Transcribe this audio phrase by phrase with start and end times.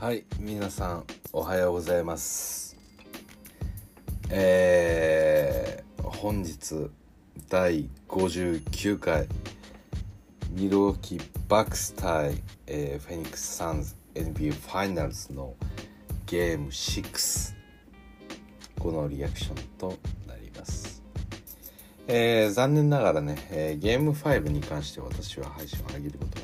[0.00, 2.76] はい皆さんおはようございます。
[4.30, 6.88] えー、本日
[7.48, 9.26] 第59回
[10.52, 15.56] ミローキバックス対、えー、フェニックス・サンズ NBA ファイナルズの
[16.26, 17.54] ゲーム6
[18.78, 21.02] このリアクションとなります。
[22.06, 26.37] えー、残念ながらね、えー、ゲーム5に関して私は配信を上げること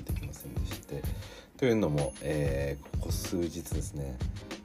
[1.65, 4.19] というのも、えー、ここ数日ですね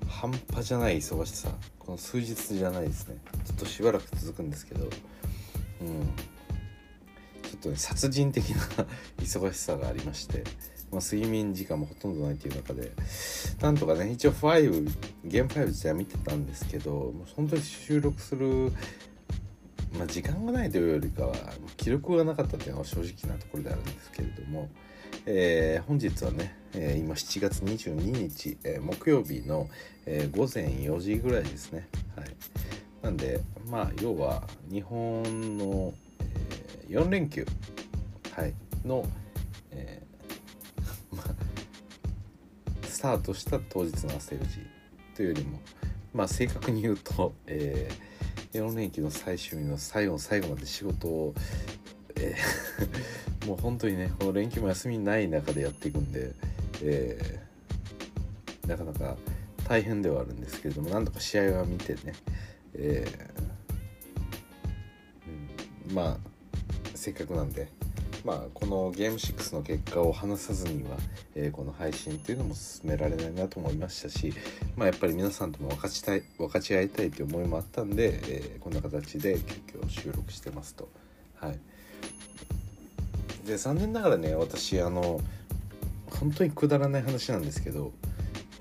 [0.05, 1.48] 半端じゃない忙しさ。
[1.80, 3.16] この数日じゃないですね。
[3.45, 4.90] ちょっとしばらく続くんですけどうん。
[4.90, 4.95] ちょ
[7.55, 8.57] っとね殺人的な
[9.23, 10.43] 忙しさがありまして、
[10.91, 12.91] まあ、睡眠時間もほとんどないっていう中で
[13.62, 18.73] なんとかね一応5ゲーム5自体は見てたんですけどもう本当に収録する
[19.98, 21.35] まあ、時間がないというよりかは
[21.77, 24.70] 記録がなかったっていうのは正直なところであるんですけれども、
[25.31, 29.70] えー、本日はね、えー、今7月22日、えー、木曜日の、
[30.07, 31.87] え午前4時ぐらいですね。
[32.15, 32.29] はい、
[33.04, 33.39] なんで
[33.70, 35.21] まあ要は日本
[35.59, 37.45] の、え4連休、
[38.31, 39.05] はい、の、
[39.70, 40.01] え
[41.13, 44.65] まあ、スタートした当日の朝4時。
[45.13, 45.59] というよりも
[46.11, 47.87] まあ正確に言うと、え
[48.54, 51.35] 4連休の最終日の最後の最後まで仕事を、
[52.20, 56.34] えー、 もう本当にねこの連休も休みない中でやっていくんで、
[56.84, 59.17] えー、なかなか
[59.67, 62.13] 大変ではあるんですけれどもなんとか試合は見てね、
[62.76, 66.29] えー、うん、まあ
[66.95, 67.67] せっかくなんで
[68.25, 70.97] まあ、このゲーム6の結果を話さずには、
[71.35, 74.33] えー、この配信っていうのも進められないなと思いましたし、
[74.75, 79.39] まあ、やっぱり皆さんとも分かちたい分かち合いたいという思いもあったんで、えー、こんな形で
[79.72, 80.89] 急遽収録してますと。
[81.35, 81.59] はい、
[83.50, 85.19] で残念ながらね私あの
[86.19, 87.91] 本当にくだらない話なんですけど、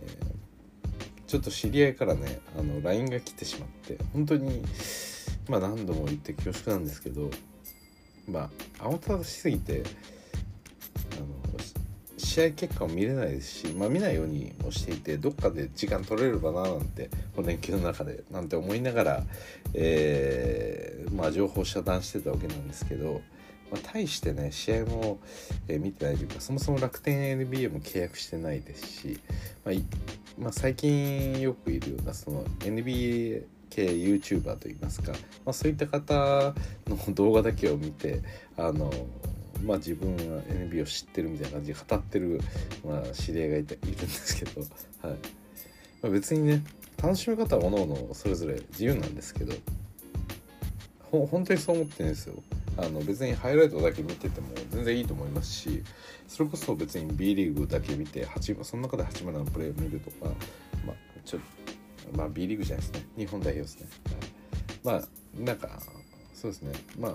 [0.02, 4.62] えー、ちょっと知り合いからねあの LINE が来てしまって本当に
[5.48, 7.30] まあ何度も言って恐縮なんですけど
[8.26, 8.50] ま
[8.80, 9.82] あ慌ただしすぎて
[11.12, 11.26] あの
[12.16, 19.22] 試合結果を見れないですし、まあ、見ないようにもしていてどっかで時間取れればななんてこの連休の中でなんて思いながら、
[19.74, 23.22] えー、まあ、情報遮断してたわけなんですけど、
[23.70, 25.18] まあ、対してね試合も、
[25.68, 29.20] え、見てないというかそもそも楽天 NBA も契約してないですし、
[29.64, 29.74] まあ
[30.40, 35.12] まあ、最近よくいるようなその NBA 系 YouTuber といいますか、
[35.44, 36.54] まあ、そういった方
[36.86, 38.22] の動画だけを見て
[38.56, 38.90] あの
[39.64, 42.40] まあ自分は NBA を知ってるみたいな感じで語ってる、
[42.86, 44.68] まあ、知り合いがいているんですけど、はい。
[46.02, 46.62] まあ、別にね
[47.02, 49.54] 楽しみ方は各々それぞれ自由なんですけど
[51.10, 52.34] ほ本当にそう思ってるんですよ。
[52.78, 55.82] あの別にハイライトだけ見てても全然いいと思いますし
[56.28, 58.26] それこそ別に B リーグだけ見て
[58.62, 60.32] その中で八村のプレーを見るとか、
[60.86, 61.40] まあ、ちょ
[62.16, 63.06] まあ B リーグじゃないですね。
[63.16, 63.86] 日本代表ですね、
[64.84, 65.68] はい、まあなんか
[66.32, 66.72] そうですね。
[66.98, 67.12] まあ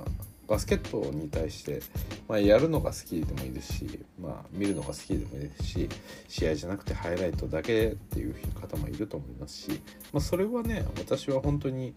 [0.53, 1.81] バスケットに対して、
[2.27, 5.89] まあ、やるのが好きでもいいですし、まあ、見るのが好きでもいいですし
[6.27, 9.81] 試合じゃなくてハイライトだけっていう方もいると思いますし、
[10.11, 11.95] まあ、それはね私は本当に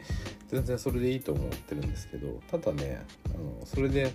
[0.48, 4.10] 全然それでいいと思ってるんですけどただねあのそれで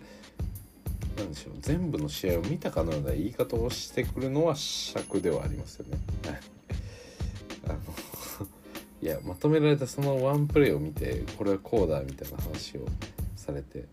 [1.17, 5.99] 何でしょう全部の試合を見たかのような言い方をしてくるのは尺ではありますよね。
[7.67, 7.77] あの
[9.03, 12.87] いやまとめられたそのワンプレーを見てこれはこうだみたいな話を
[13.35, 13.85] されて、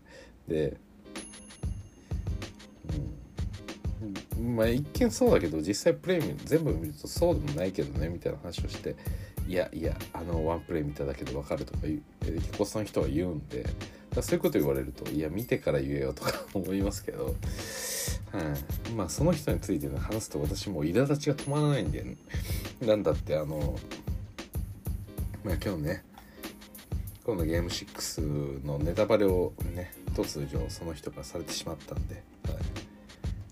[4.37, 8.95] うん、まあ一見そうだけど実際プレー全部見るとそうでもないけどねみたいな話をして
[9.47, 11.79] いやいやあのワンプレー見ただけで分かるとか
[12.21, 13.65] 結構その人は言うんで
[14.21, 17.31] そういうこと言われるといや見てから言えよとか 思いますけど、は
[18.91, 22.05] い、まあその人について、ね、話すと私もう苛立ちが止まらないんで
[22.81, 23.77] なんだってあの
[25.43, 26.03] まあ、今日ね
[27.29, 32.23] 今度ゲーム6のネタバレをね突如その人がされてしまったんで、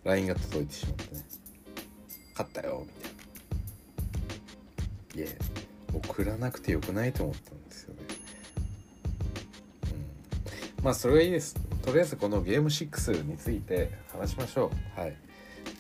[0.04, 1.24] LINE が届いてしまってね。
[2.32, 3.10] 勝ったよみた
[5.22, 5.32] いな。
[5.32, 5.38] いえ
[5.94, 8.02] 送らなくてよくないと思ったんですよね。
[10.80, 10.84] うん。
[10.84, 11.56] まあそれはいいです。
[11.84, 15.00] とりあえずこのゲーム6について話しましょう。
[15.00, 15.16] はい。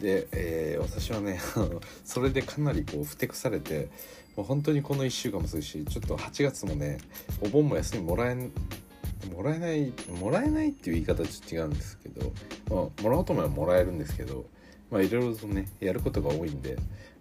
[0.02, 1.40] で、えー、私はね
[2.06, 3.90] それでかなりこうふてくされて
[4.36, 7.00] もう本当にこの1週間もそうしちょっと8月もね
[7.42, 12.32] お盆も休みもらえもらえないもらえないっていう言い方ちょっと違うんですけど、
[12.70, 14.46] まあ、もらおうと思えばもらえるんですけど
[14.92, 16.78] まあいろいろとねやることが多いんで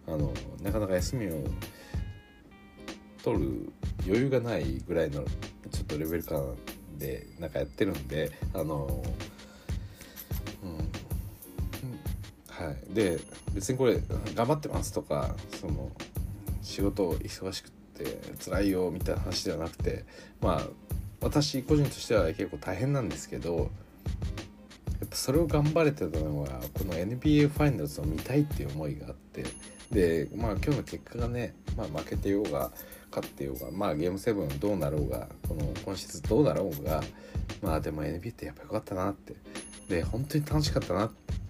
[0.06, 0.32] あの
[0.62, 1.42] なかなか休みを
[3.24, 3.72] 取る
[4.04, 5.24] 余裕がないぐらいの
[5.72, 6.54] ちょっとレベル感
[6.98, 9.35] でなんかやってるんであのう
[12.58, 12.94] はい。
[12.94, 13.18] で
[13.54, 14.00] 別にこれ
[14.34, 15.90] 頑張ってますとかその
[16.62, 20.04] 仕事忙しくて辛いよみたいな話ではなくて
[20.40, 20.62] まあ
[21.20, 23.70] 私個人としては結構大変なんですけど
[25.00, 29.44] やっぱそれを頑張れてたのはこの NBA ファイナルズを見たいっていう思いがあって
[29.90, 32.70] でまあ今日の結果がね、まあ、負けてようが
[33.10, 37.02] 勝ってようがまあゲーム7どうなろうがこの今シーズンどうなろうが
[37.62, 39.34] まあでも NBA ってやっぱよかったなって。
[39.88, 41.45] で本当に楽しかったなって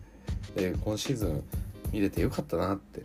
[0.57, 1.45] で今シーズン
[1.93, 3.03] 見れてよかったなって。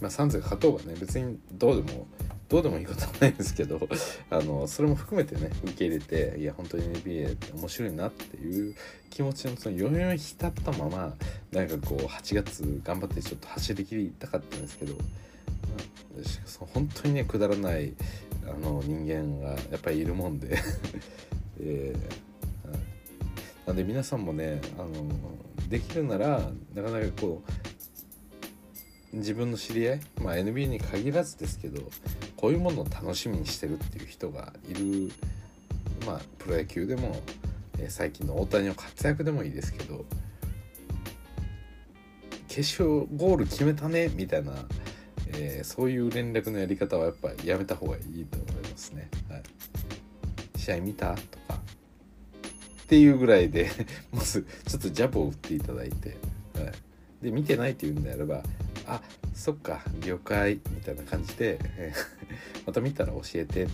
[0.00, 2.06] まあサンズが勝とうがね別にどうでも
[2.48, 3.80] どうでもいいことはないんですけど
[4.30, 8.74] あのそれも含めてね受け入れていや本当に NBA って面白いなっていう
[9.08, 11.14] 気持ちのその余韻浸ったまま
[11.52, 15.00] なんかこう8月頑張ってちょっと走りきりたかったんですけど、ま
[16.62, 17.94] あ、本当にねくだらない
[18.44, 20.58] あの人間がやっぱりいるもんで
[21.60, 24.88] えー、なんで皆さんもねあの
[25.70, 27.44] できるならなかなかこ
[29.12, 31.80] う自分の知り合い、まあ、NBA に限らずですけど
[32.36, 35.12] こういうものを楽しみにしてるっていう人がいる、
[36.06, 37.16] まあ、プロ野球でも、
[37.78, 40.04] え、最近の大谷の活躍でもいいですけど
[42.48, 44.52] 決勝ゴール決めたねみたいな、
[45.28, 49.08] えー、そういう連絡のやり方はやっぱやめた方がいいと思いますね。
[49.28, 49.42] はい、
[50.56, 51.14] 試合見た？
[51.14, 51.39] と
[52.90, 53.70] っていうぐらいで
[54.10, 56.16] まずちょっとジャブを打っていただいて、
[56.54, 56.64] は
[57.22, 58.42] い、で見てないっていうんであれば
[58.84, 59.00] あ
[59.32, 61.60] そっか了解みたいな感じで、
[62.66, 63.72] また見たら教えてって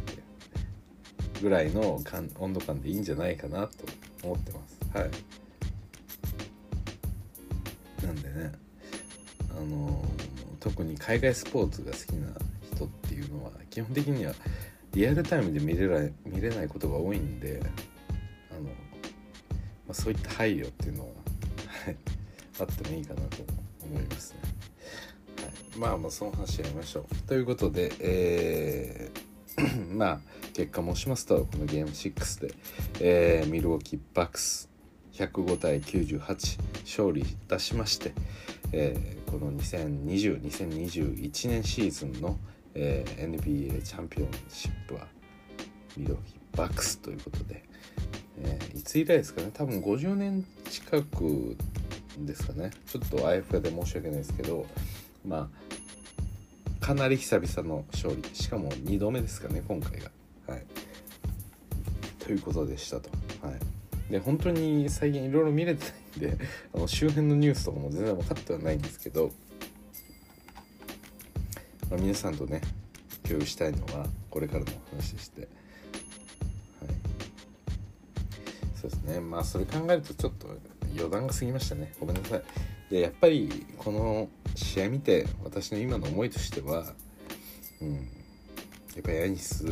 [1.41, 2.03] ぐらいの
[2.39, 3.87] 温度感でいいんじゃないかなと
[4.23, 4.79] 思ってます。
[4.93, 5.11] はい。
[8.05, 8.53] なんでね
[9.51, 10.07] あのー、
[10.61, 12.29] 特に海外スポーツが好きな
[12.75, 14.35] 人っていうのは基本的には
[14.93, 17.63] リアルタイムで見れない見れないことが多いんで
[18.51, 18.69] あの、
[19.87, 21.09] まあ、そういった配慮っていうのは、
[22.61, 23.44] あってもいいかなと
[23.85, 24.41] 思いますね。
[24.43, 27.29] はいまあまあその話やりましょう。
[27.29, 29.27] ということで、えー
[29.93, 30.21] まあ
[30.53, 32.55] 結果申しますとこのゲーム6で、
[33.00, 34.69] えー、ミルウォーキーバックス
[35.15, 36.21] 105対98
[36.85, 38.12] 勝利いたしまして、
[38.73, 42.39] えー、この2020-2021年シーズンの、
[42.75, 45.06] えー、NBA チャンピオンシップは
[45.97, 47.65] ミルウォーキーバックスということで、
[48.43, 51.56] えー、いつ以来ですかね多分50年近く
[52.19, 54.67] ですかねちょっとあやふやで申し訳ないですけど
[55.27, 60.11] まあかなり久々の勝利しかも2度目ですかね今回が。
[60.47, 60.62] はい、
[62.21, 63.11] ということでしたと。
[63.44, 63.53] は
[64.09, 65.85] い、で本当に最近いろいろ見れて
[66.21, 69.32] ないんで あの周辺のニュースとかも全然分かってはないんですけど、
[71.91, 72.61] まあ、皆さんとね
[73.25, 75.49] 共有したいのはこれからの話でして。
[78.88, 79.21] そうですね。
[79.21, 80.49] まあそれ考えるとちょっと
[80.94, 81.93] 余談が過ぎましたね。
[81.99, 82.43] ごめんなさい。
[82.91, 86.85] でやっぱりこの試合見て私の今の思いとしては、
[87.81, 88.00] うん、や
[89.00, 89.67] っぱヤニス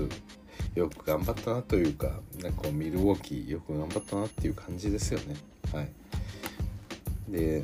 [0.75, 5.37] よく頑張ったなというかなんかこうミルウォーキーよく頑張ったなっていう感じですよね。
[5.72, 5.88] はい。
[7.28, 7.62] で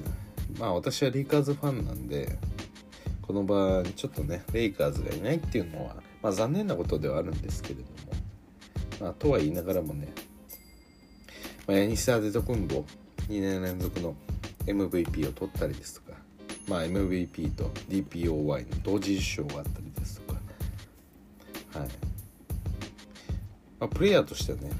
[0.59, 2.39] まあ私はレイカーズファンなんで
[3.23, 7.89] この場にちょっとねレイカーズがいないっていうのは、まあ、残念なことではあるんですけれども、
[9.01, 10.13] まあ、とは言いながらもね、
[11.71, 12.85] まあ、ヤニス・アデトクンボ
[13.29, 14.17] 2年連続の
[14.67, 16.19] MVP を取ったりですとか、
[16.67, 20.41] まあ、MVP と DPOY の同時受賞があったりですとか、
[21.79, 21.89] はい
[23.79, 24.73] まあ、プレイヤーとしてはね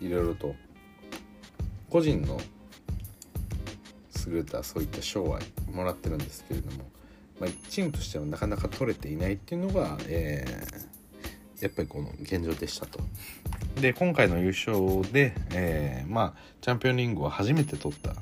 [0.00, 0.54] いろいろと
[1.90, 2.40] 個人の
[4.24, 5.40] 優れたそういった賞は
[5.72, 6.84] もらってるんですけれども、
[7.40, 13.00] まあ、チームとしてはなかなか取れていないっていうのが、えー、やっぱりこの現状でしたと。
[13.82, 18.14] で今回の優勝で、えー、まあチャンピオンリングを初めて取ったっ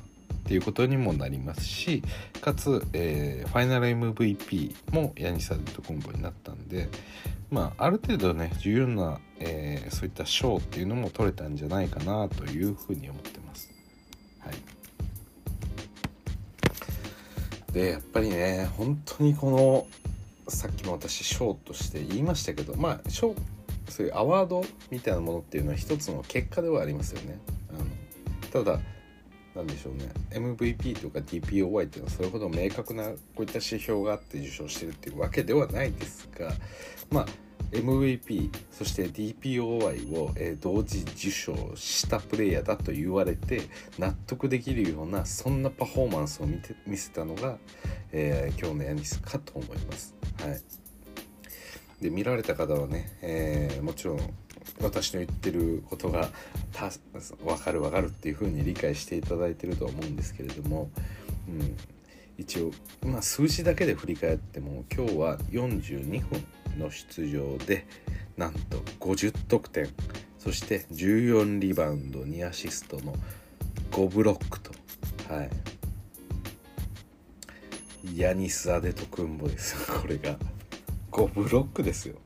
[0.47, 2.03] ていうことにもなりますし
[2.41, 6.89] かつ、えー、ファイナル MVP もヤニサデトコンボになったんで、
[7.51, 13.71] まあ、ある程度ね重要な、えー、そういった賞っていうのも取れたんじゃないかなというふうに思ってます。
[14.39, 14.55] はい、
[17.75, 19.87] でやっぱりね本当にこの
[20.49, 23.35] さっきも私賞として言いましたけどまあ賞
[23.91, 27.39] そういうアワードみたいなものっていうのは一つの結果ではありますよね。
[27.71, 28.81] あのただ
[29.55, 36.53] なんでしょうね MVP とか DPOY っていうのはそれほど明確なこういった指標があって受賞してるっていうわけではないですが
[37.11, 37.27] まあ
[37.73, 43.63] MVP そして DPOY を、えー、同時受賞したプレイヤーだと言われて
[43.99, 47.59] 納得できるようなそんなパフォーマンスを見て見せたのが、
[48.13, 50.15] えー、今日のヤニスかと思います。
[50.41, 50.61] はい、
[52.01, 54.21] で見られた方はね、えー、もちろん
[54.81, 56.29] 私の言ってることが
[57.45, 60.91] 分かる分かるっていう風に理解していただいてるとは思うんですけれども、
[61.49, 61.77] うん、
[62.39, 62.71] 一応、
[63.07, 66.45] まあ、数字だけで振り返っても今日は42分
[66.79, 67.87] の出場で
[68.37, 69.89] なんと50得点。
[70.39, 73.15] そして14リバウンド2アシストの
[73.91, 74.73] 5ブロックと。
[75.29, 75.51] はい。
[78.17, 79.77] ヤニス・アデトクンボです。
[80.01, 80.39] これが。
[81.11, 82.17] 5ブロックですよ、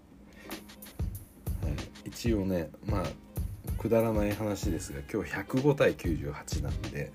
[1.63, 3.05] はい、一応ねまあ
[3.79, 7.13] くだらない話ですが今日105対98なんで、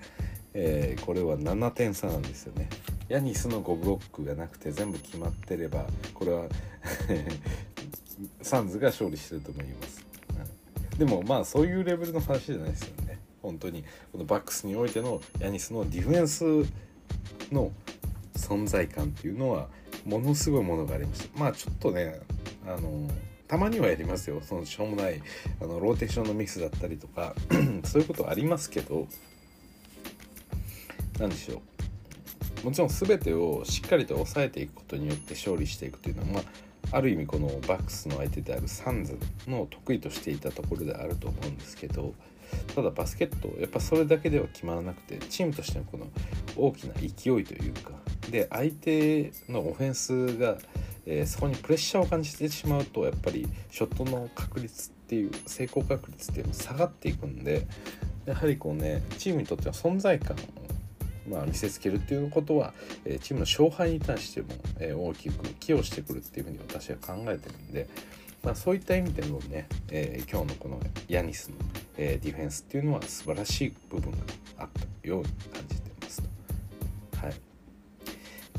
[0.54, 2.68] えー、これは7点差なんですよね。
[3.08, 5.84] ヤニスの5ブロックがなくて全部決まってれば
[6.14, 6.44] これは
[8.40, 10.06] サンズが勝利してると思います、
[10.92, 13.18] うん、でもまあそういうレベルの話じゃないですよね。
[13.42, 13.84] 本当に。
[14.12, 16.44] このバックスにおいてのヤニスのディフェンス
[17.52, 17.72] の
[18.34, 19.68] 存在感っていうのは
[20.04, 21.38] ものすごいものがありました。
[21.38, 22.20] まあちょっとね
[22.66, 23.08] あの
[23.48, 24.40] たまにはやりますよ。
[24.42, 25.20] そのしょうもない
[25.60, 27.34] あのローテーションのミスだったりとか
[27.84, 29.06] そういうことありますけど
[31.18, 31.56] 何でしょ
[32.62, 32.66] う。
[32.66, 36.40] もちろん全てをしっかりと抑えていくことによって勝利していくというのは、ま
[36.92, 42.14] あ、ある意味このバックスの相手であるサンズの得意としていたところであると思うんですけど
[42.74, 46.06] ただバスケットやっぱそれだけでは決まらなくてチームとしてのこの
[46.56, 47.92] 大きな勢いというか
[48.30, 50.56] で相手のオフェンスが、
[51.06, 57.66] えー、そこにプレッシャーを感じてしまうとやっぱりショットの確率っていう成功確率っていうの下がっていくんで
[58.26, 60.36] やはりこうねチームにとっては存在感
[61.28, 64.48] まあ、見せつけるっていうことは、えチームの勝敗に対しても、
[64.80, 67.88] え大きく寄与してくるっていうふうに私は考えてるんで、
[68.42, 71.56] まあ、そういった意味でのね、えー、今日のこのヤニスの、
[71.98, 74.18] えー、ディフェンスっていうのは素晴らしい部分が
[74.58, 74.68] あっ
[75.02, 77.26] たように感じてますと。
[77.26, 77.34] はい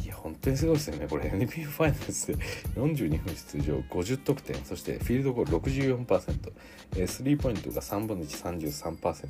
[0.04, 1.08] いや本当にすごいですよね。
[1.08, 2.36] これ NBA ファイナルズで
[2.76, 6.52] 42分出場、50得点、そしてフィールドゴール64%、
[6.98, 9.28] えー、スリーポイントが3分の1、33%、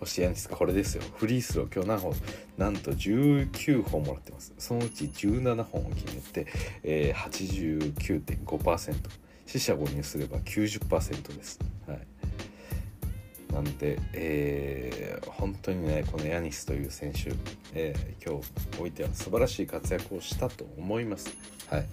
[0.00, 1.02] そしてヤニスこれですよ。
[1.16, 2.14] フリースロー今日何本？
[2.56, 4.54] なんと19本もらってます。
[4.58, 6.46] そのうち17本を決めて、
[6.82, 9.25] えー、89.5%。
[9.46, 11.58] 死者誤入すれば90%です。
[11.86, 12.00] はい
[13.52, 17.32] なんで、えー、本当にねこのヤニスという選手、
[17.72, 21.34] えー、今日おいては素晴らしい活躍をしたと思います。
[21.70, 21.86] はい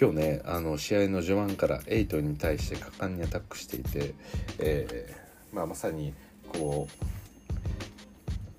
[0.00, 4.14] 今日ねあの試合の序盤からエイトに対して果敢にアタックしていて、
[4.58, 6.12] えー、まあ、まさに
[6.52, 6.88] こ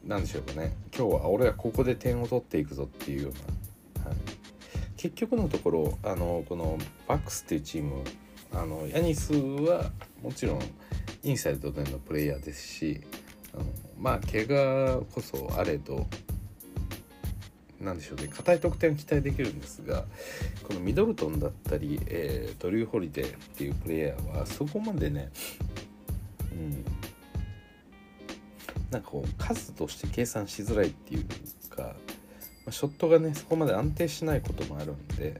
[0.03, 3.39] うなんでしょうかね今日は俺はここで点を取っていくぞっていうような、
[5.05, 8.03] 結局のところあのこのバックスっていうチーム
[8.51, 9.91] あのヤニスは
[10.23, 10.61] もちろん
[11.21, 13.01] インサイドでのプレイヤーですし
[13.53, 13.65] あの
[13.99, 16.07] まあ怪我こそあれど
[17.79, 20.05] なんでしょうね固い得点を期待できるんですが
[20.63, 25.29] このミドルトンだったり、えー、ドリュー・ホリデーっていうプレイヤーはそこまでね、
[26.51, 26.83] うん、
[28.89, 31.25] なんかこう数として計算しづらいっていう
[31.69, 31.95] か、
[32.65, 35.39] まあ、ショットがねそこまで安定しないこともあるんで、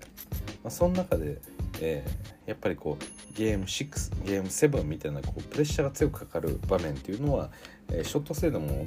[0.63, 1.41] まあ、その中で
[1.81, 7.49] えー、やっぱりこうゲーム6ゲーム7みたいなこうプレッシャーが強くかかる場面っていうのは、
[7.89, 8.85] えー、ショット精度も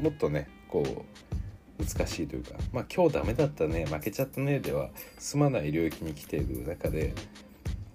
[0.00, 7.14] もっとねこう難しいというかまあ今日ダメだったね負けちゃったねでは済まない領域に来ている中で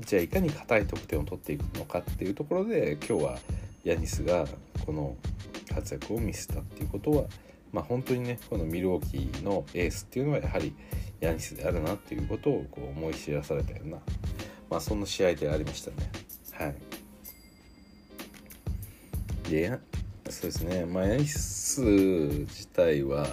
[0.01, 3.39] じゃあいかに硬い得点を取っていくのかっていうところで今日は
[3.83, 4.45] ヤニスが
[4.85, 5.15] この
[5.73, 7.23] 活躍を見せたっていうことは
[7.71, 10.74] まあ本当にねこのミルウォーキーのエースっていうのはやはり
[11.19, 13.97] ヤニスであるなっていうことをこう思い知らされたような、
[14.69, 16.12] まあ、そんな試合でありましたね。
[16.53, 16.75] はい、
[19.50, 19.79] で
[20.29, 23.27] そうですね、まあ、ヤニス自体は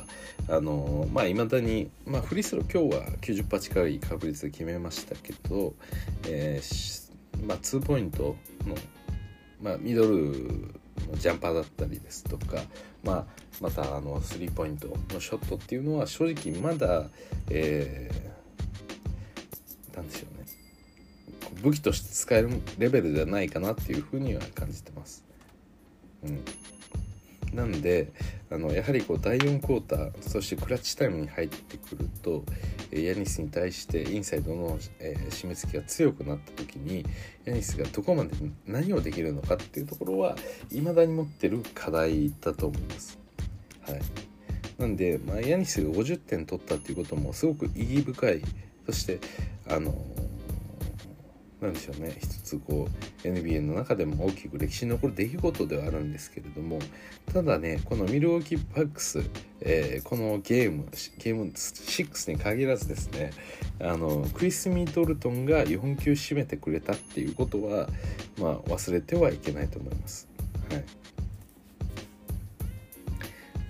[0.49, 5.75] あのまあいまだに、まあ、フリースロー今日は90%近い確率で決めましたけど、
[6.29, 7.05] えー
[7.47, 8.37] まあ、2ポイント
[8.67, 8.77] の、
[9.61, 10.75] まあ、ミドル
[11.15, 12.63] ジャンパーだったりですとか、
[13.03, 13.25] まあ、
[13.61, 17.09] またあのスリーポイントのショットっていうのは正直まだ、
[17.51, 20.47] えー、なんでしょうね
[21.63, 25.25] 武器として使えるレベルではないかなっていうふうには感じてます。
[26.25, 26.45] うん
[27.55, 28.13] なんで
[28.55, 32.45] あのやはりこう第4クォーターそしてクラッチタイムに入ってくると
[32.93, 37.05] ヤニスに対してインサイドの、えー、締め付けが強くなった時に
[37.45, 38.31] ヤニスがどこまで
[38.65, 40.37] 何をできるのかっていうところは
[40.71, 43.19] 未だに持ってる課題だと思います。
[43.89, 44.01] はい、
[44.79, 48.43] なんで、まあ、ヤニスが50点取ったっていうこともすごく意義深い
[48.87, 49.19] そして
[49.69, 49.93] あの
[51.65, 52.89] なんでしょうね一つこ
[53.25, 56.79] う NBA の中でも大きく歴史に残る出来事ではあるんですけれども
[57.33, 59.23] ただねこのミルウォーキー・パックス、
[59.63, 60.87] えー、このゲーム
[61.19, 63.31] ゲーム6に限らずですね
[63.81, 67.89] あのクリス・ミドルトンが4球締めてくれたっていうことは、
[68.39, 70.29] まあ、忘れてはいけないと思います。
[70.71, 70.85] はい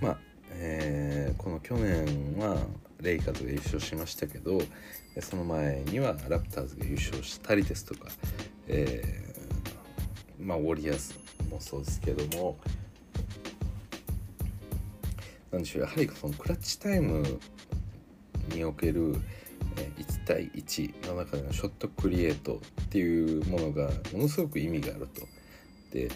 [0.01, 0.17] まあ
[0.57, 2.57] えー、この去年は
[3.05, 4.59] レイカーズが優勝しましたけど
[5.21, 8.09] その前にはラプターズが優勝したりですとか、
[8.67, 11.13] えー、まあウォリアーズ
[11.49, 12.57] もそうですけども
[15.51, 17.39] なんでしょうやはりそのクラッチタイム
[18.53, 19.15] における
[19.75, 25.21] 1対1の中でのショットクリエイトっていうものがものすごく意味があると。
[25.91, 26.09] で、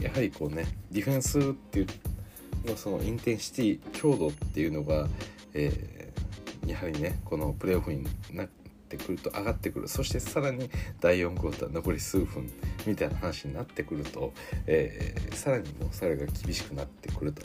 [0.00, 1.86] やはりこうねディフェンスっていう
[2.66, 5.08] のそのインテンシティ強度っていうのが、
[5.54, 8.48] えー、やはりねこのプレーオフになっ
[8.88, 10.68] てくると上がってくるそしてさらに
[11.00, 12.50] 第4クォーター残り数分
[12.86, 14.32] みたいな話になってくると、
[14.66, 17.42] えー、さらにもうそれが厳しくなってくると。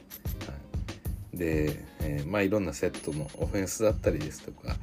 [1.33, 4.75] で、えー、まあいろんなセットのオフェンスだったりですとか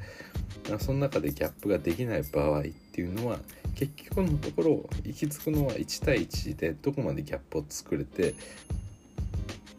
[0.79, 3.39] その中でギャップができない場合っていうのは
[3.75, 8.33] 結局のところ行き着くのは1対1でどこまでギャップを作れて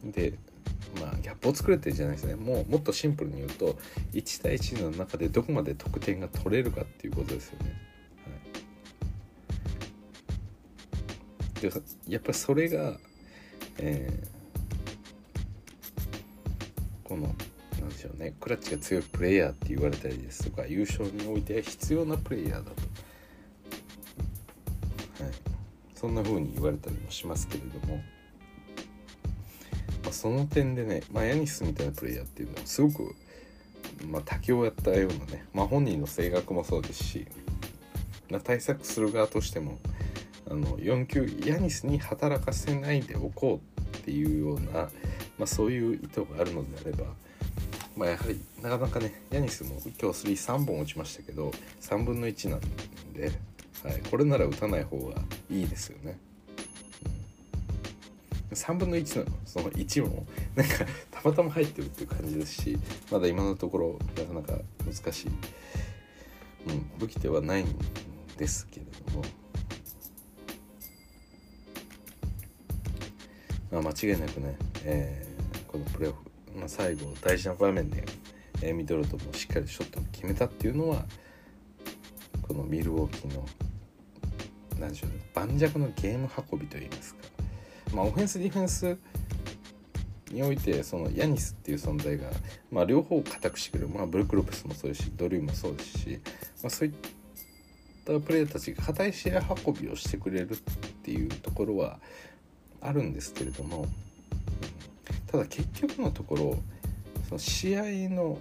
[0.05, 0.35] で
[1.01, 3.79] まあギャップを作れてるじゃないですねもうもっとシンプルに言うと
[4.13, 7.75] 1対1の中でどこまで得点が取れるかっていうことですよね。
[11.55, 11.73] はい、で
[12.09, 12.99] やっぱりそれが、
[13.79, 17.35] えー、この
[17.81, 22.71] なんでしょうねクラッチが強いプレイヤーって言われたりですとか優勝において必要なプレイヤーだ
[25.19, 25.33] と、はい、
[25.95, 28.01] そんな風に言われたりもしますけれども。
[30.19, 33.15] その点でね、まあ、ヤニスみたいなプレイヤーっていうのはすごく、
[34.09, 37.29] まあ、多をやったようなね、まあ、本人の性格もそうですし、
[38.29, 39.79] まあ、対策する側としても
[40.51, 44.89] あの4級ヤニスに働かせないでおこうっていうような、
[45.39, 47.05] まあ、そういう意図があるのであれば、
[47.97, 52.61] まあ、やはりなかなかねヤニスも今日33本打ちましたけど3分の1なん
[53.13, 53.31] で、
[53.85, 56.19] はい、これなら打たない方がいいですよね。
[58.51, 60.75] 3分の1のその1もなんか
[61.11, 62.79] たまたま入ってるっていう感じですし
[63.11, 65.29] まだ今のところなかなか難しい、
[66.69, 67.79] うん、武器ではないん
[68.39, 69.25] ですけれども、
[73.71, 78.05] まあ、間違いなくね、えー、このプレーオフ、まあ、最後大事な場面で、
[78.63, 81.05] えー、ミドルトンもしっかりショットを決めたっていうのは
[82.41, 83.45] このミルウォーキーの
[84.81, 87.38] 何でしょうね盤石のゲーム運びといいますか。
[87.93, 88.97] まあ、オフェンスディフェンス
[90.31, 92.29] においてそのヤニスっていう存在が、
[92.71, 96.21] まあ、両方固くしてくれる、まあ、ブルック・ロペスもそうですしドリューもそうですし、
[96.63, 96.95] まあ、そういっ
[98.05, 100.57] たプレーヤーたちが硬い試合運びをしてくれるっ
[101.03, 101.99] ていうところは
[102.81, 103.87] あるんですけれども
[105.27, 106.59] ただ結局のところ
[107.29, 108.39] その試合の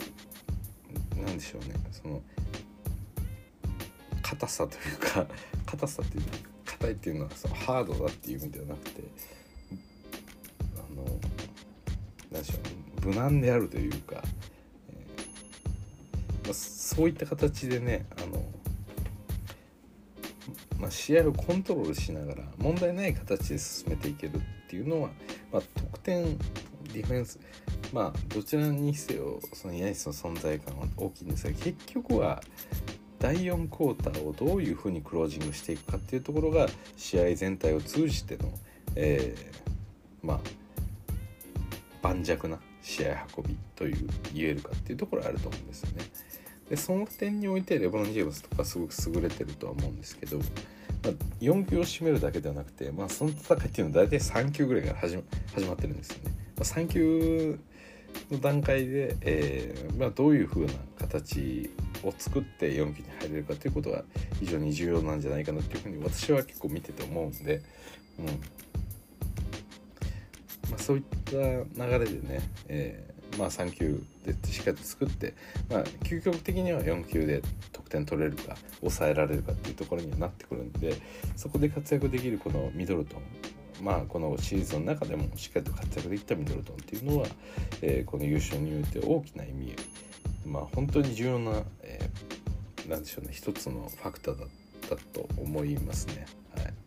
[1.15, 2.21] 何でしょうねその
[4.21, 5.25] 硬さというか
[5.65, 6.29] 硬さっていうか
[6.65, 9.03] 硬いっていうのはそのハードだっていう意味ではなくて
[12.31, 12.55] 何でしょ
[13.03, 14.21] う無難であるというか、
[14.89, 18.43] えーまあ、そういった形でねあの、
[20.79, 25.09] まあ、試合をコントロールしながら問題ない形で進めていけるっていうのは、
[25.51, 26.37] まあ、得点
[26.93, 27.39] ディフェンス
[27.93, 32.41] まあどちらにせよそのヤニスの存在感は大きいんですが結局は
[33.19, 38.51] 第4クォーターをどういうふうにクロージングしていくかっていうところが試合全体を通じての、
[38.95, 40.39] えー、まあ
[42.01, 46.05] 盤石な試合運びという言えるかっていうところあると思うんですよね。
[46.69, 51.07] でその点においてレブロン・ジェームスとかすごく優れてるとは思うんですけど、まあ、
[51.39, 56.35] 4球を占めるだけではなくて、まあ、その戦いっていうのは大体3球ぐらいから始ま始まってるんですよね。
[56.57, 57.59] まあ、3球
[58.31, 61.69] の段階で、えーまあ、どういう風な形
[62.03, 64.03] を作って4球に入れるかということが
[64.39, 67.61] 非常に重要なんじゃないかなっていうふうに私は結構見てて思うんで、
[68.19, 68.25] うん、
[70.69, 75.33] まあ、そういった流れでね、えー、まあ、3球でしっかり作って、
[75.69, 80.95] まあ、究極的には4球で得点取れるか抑えられるかっていうところにはなってくるんで
[81.35, 83.21] そこで活躍できるこのミドルトン
[83.81, 87.27] まあ、このシリーズの中でもしっかりと活躍できたミドルトンっていうのは、
[87.83, 89.75] えー、この優勝において大きな意味
[90.45, 94.49] まあ本当に重要な、えー、なんでしょうね一つのファクターだっ
[94.89, 96.25] たと思いますね。
[96.55, 96.86] はい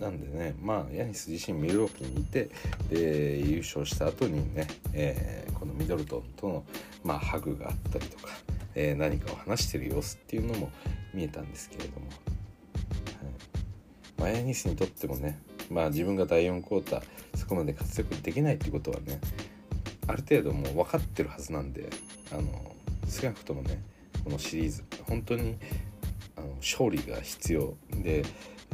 [0.00, 2.50] なんでねまあヤニス自身ミルウォーキーにいて
[2.90, 6.64] で優勝した後にね、えー、このミドルトンとの、
[7.04, 8.32] まあ、ハグがあったりとか、
[8.74, 10.70] えー、何かを話してる様子っていうのも
[11.12, 12.16] 見えたんですけれども、はい。
[14.18, 17.02] まあ、ヤニスにとってもねまあ自分が第4クォーター
[17.34, 19.20] そこまで活躍できないっていうことはね
[20.06, 21.90] ある程度もう分かってるはずなんで
[22.32, 22.74] あの
[23.08, 23.82] 少なくともね
[24.24, 25.56] このシリーズ本当に
[26.36, 28.24] あの勝利が必要で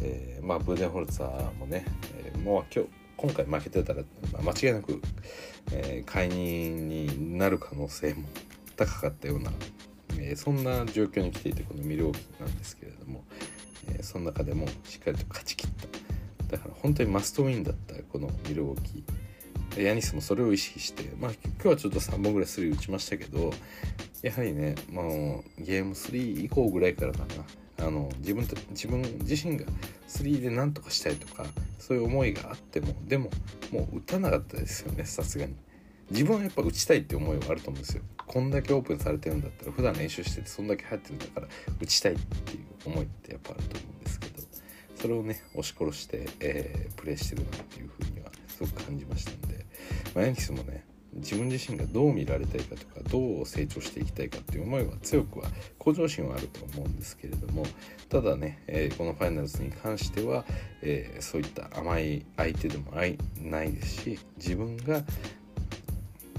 [0.03, 1.85] えー、まあ、ブーデンホルツァーもね、
[2.17, 4.03] えー、もう今日今回負けてたら、
[4.33, 5.01] まあ、間違いなく、
[5.73, 8.29] えー、解任になる可能性も
[8.77, 9.53] 高かったような、
[10.19, 13.25] えー、そんな状況に来ていてこのミルウォーキーなんですけれども、
[13.89, 16.57] えー、その中でもしっかりと勝ち切った。
[16.57, 19.83] だから本当にマストウィンだったこのミルウォーキー。
[19.83, 23.53] ヤニスもそれを意識して、まあ、今日はちょっと3本ぐらいスリー打ちましたけど
[24.23, 25.05] やはりね、まあ、
[25.59, 27.25] ゲーム3以降ぐらいからかな。
[27.79, 29.65] あの自分と自分自身が
[30.09, 31.45] 3で何とかしたいとか
[31.79, 33.31] そういう思いがあってもでも
[33.73, 35.55] もう打たなかったですよねさすがに。
[36.11, 38.03] 自分はやっぱ打ちたいって思いはあると思うんですよ。
[38.27, 41.49] こんだけオープンされてるんだったら普段練習しててそんだけ入ってるんだから
[41.81, 44.43] 打ちたいっていう思いってやっぱあると思うんですけど
[44.97, 49.67] それをね押し殺して、えー、プレーしてるなっていうふうにはすごく感じましたんで、
[50.15, 50.85] まあ、ヤンキスもね
[51.17, 55.47] 自分自身がどう見られたいかとかどう成長していきたいかっていう思いは強くは
[55.79, 57.65] 向上心はあると思うんですけれども
[58.09, 60.45] ただね、えー、このファイナルズに関しては、
[60.83, 63.17] えー、そういった甘い相手でもない
[63.73, 65.03] ですし自分が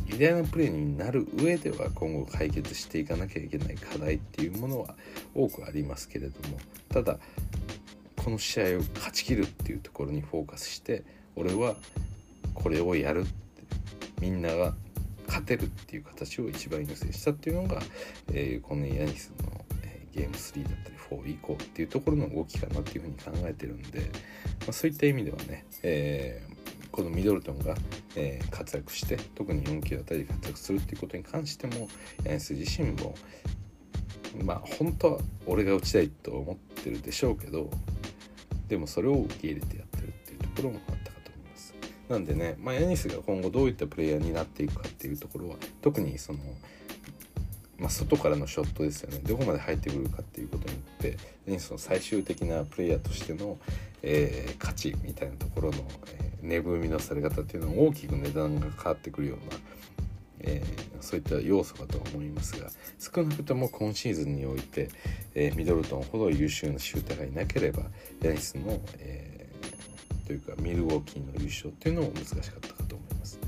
[0.08, 4.96] 偉大なプレーになる上では今後解決していかなきゃいけない課題っていうものは
[5.34, 6.60] 多くありますけれども
[6.90, 7.18] ただ
[8.24, 11.04] この試合を勝ち切るっていうところにフォーカスして
[11.36, 11.76] 俺は
[12.54, 13.32] これをやるって
[14.20, 14.74] みんなが
[15.28, 17.82] 勝てるっていう形を一番優先したっていうのが、
[18.32, 27.76] えー、このヤニスの、えー、ゲーム3だったり4以降っていうところの動きかなっていうふうに考えてるんで、まあ、そういった意味ではね、えー、このミドルトンが、
[28.16, 31.90] え、活躍して特に4級あたりで活躍するっていうことに関しても
[32.24, 33.16] ヤニス自身も
[34.44, 37.70] まあ本当は俺が打ちたいと思ってるでしょうけど
[38.68, 41.05] でもそれを受け入れてやってるっていうところもあった
[42.10, 46.40] なんでね、まあ、ヤニスが今後どういったプレイヤーになっていくかっていうところは特にその、
[47.78, 49.20] まあ、外からのショットですよね。
[49.24, 53.58] どこまで入ってくるかっていうことによってヤニスの最終的なプレイヤーとしての、
[54.04, 55.78] えー、価値みたいなところの、
[56.20, 59.58] えー、値踏みのされ方っていうのは大きく値段が変わってくるような
[60.48, 64.90] えー、そういった要素かと思いますが少なくとも今シーズンにおいて、
[65.34, 67.84] え、ミドルトンほど優秀なシューターがいなければ
[68.22, 69.35] ヤニスの、え
[70.26, 73.40] というかミルウォーキーの優勝っていうのも難しかったかと思います。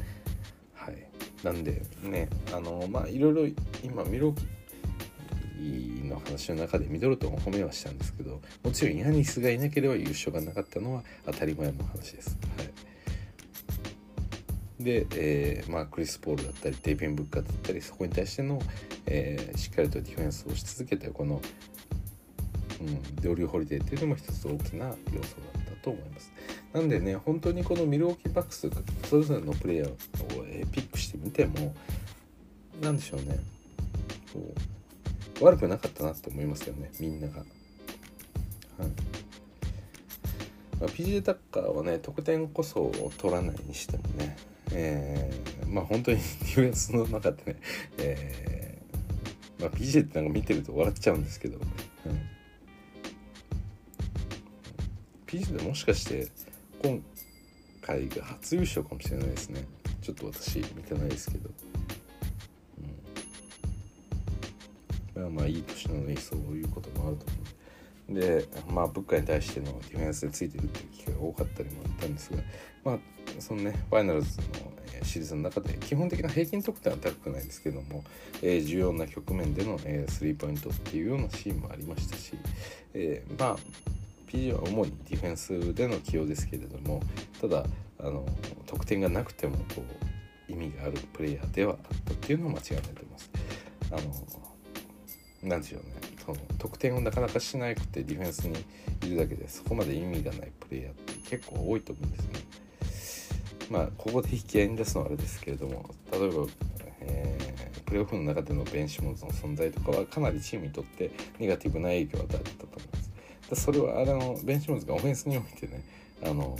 [0.73, 0.95] はい、
[1.43, 3.47] なんでねあのまあいろいろ
[3.83, 12.37] 今ミルウォーキーの話の中でミドルトンを褒めはしたんですけどもちろんヤニスがいなければ優勝がなかったのは当たり前の話です。
[12.57, 12.67] はい
[14.79, 18.61] で、えーまあ、クリス・ポールだったりデイビン・ブッカーだったりそこに対しての、
[19.05, 21.41] えー、しっかりとディフェンスをし続けてこの、
[22.81, 26.31] うん、ドリュー・ホリデーっていうのも一つ大きな要素だったと思います。
[26.77, 28.69] なんでね本当にこのミルウォーキーバックス
[29.09, 29.95] それぞれのプレイヤーを、
[30.71, 31.73] ピックしてみても
[32.79, 33.39] 何でしょうね。
[34.31, 34.53] こ
[35.41, 37.39] う悪くなかったなって思いますよねみんなが。
[37.39, 37.47] はい。
[40.79, 44.37] まあ、PJ タッカーはね得点こそ取らないにしてもね、
[44.71, 47.59] えー、まあ本当に ディフェンスの中でね、
[47.97, 52.21] えーまあ、PJ ってなんか見てると笑っちゃうんですけど、うん、
[55.25, 56.27] PJ でもしかして
[56.81, 57.03] 今
[57.81, 59.65] 回が初優勝かもしれないですね。
[60.01, 61.49] ちょっと私見てないですけど、
[65.15, 67.47] うん、まあまあいい年なのにそういうこともあると思う。
[68.09, 72.37] でまあ物価に対してのディフェンスでついてるっていう機会が多かったりもあったんですが
[72.85, 72.97] まあ
[73.39, 74.45] そのねファイナルズの
[75.03, 78.03] シリーズの中で基本的な平均得点は高くないですけども、
[78.41, 82.33] えー、重要な局面での、え、スリーポイントっていうようなシーンもありましたし、
[82.93, 83.57] えー、まあ
[84.27, 87.01] PG は主にディフェンスでの起用ですけれども
[87.41, 87.65] ただ
[87.99, 88.25] あの
[88.65, 89.83] 得点がなくてもこ
[90.49, 93.31] う意味があるプレイヤーではあったっていうのは間違いないと思います。
[93.91, 93.95] あ
[95.43, 98.57] のなんでしょうねその得点をなかなかしなくてディフェンスに
[99.05, 102.33] いるだけでそこまで意味がないプレイヤーって結構多いと思うんですね。
[103.69, 106.47] まあここで引き合いに出すのはあれですけれども例えば、
[107.01, 113.07] えー、プレーオフの中でのベンシモンズの存在とかはかなりチームにとってネガティブな影響を与えたと思います。
[113.55, 115.83] それはあのベンチモーズがオフェンスにおいてね
[116.23, 116.57] あの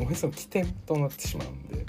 [0.00, 1.84] オフェンスの起点となってしまうんで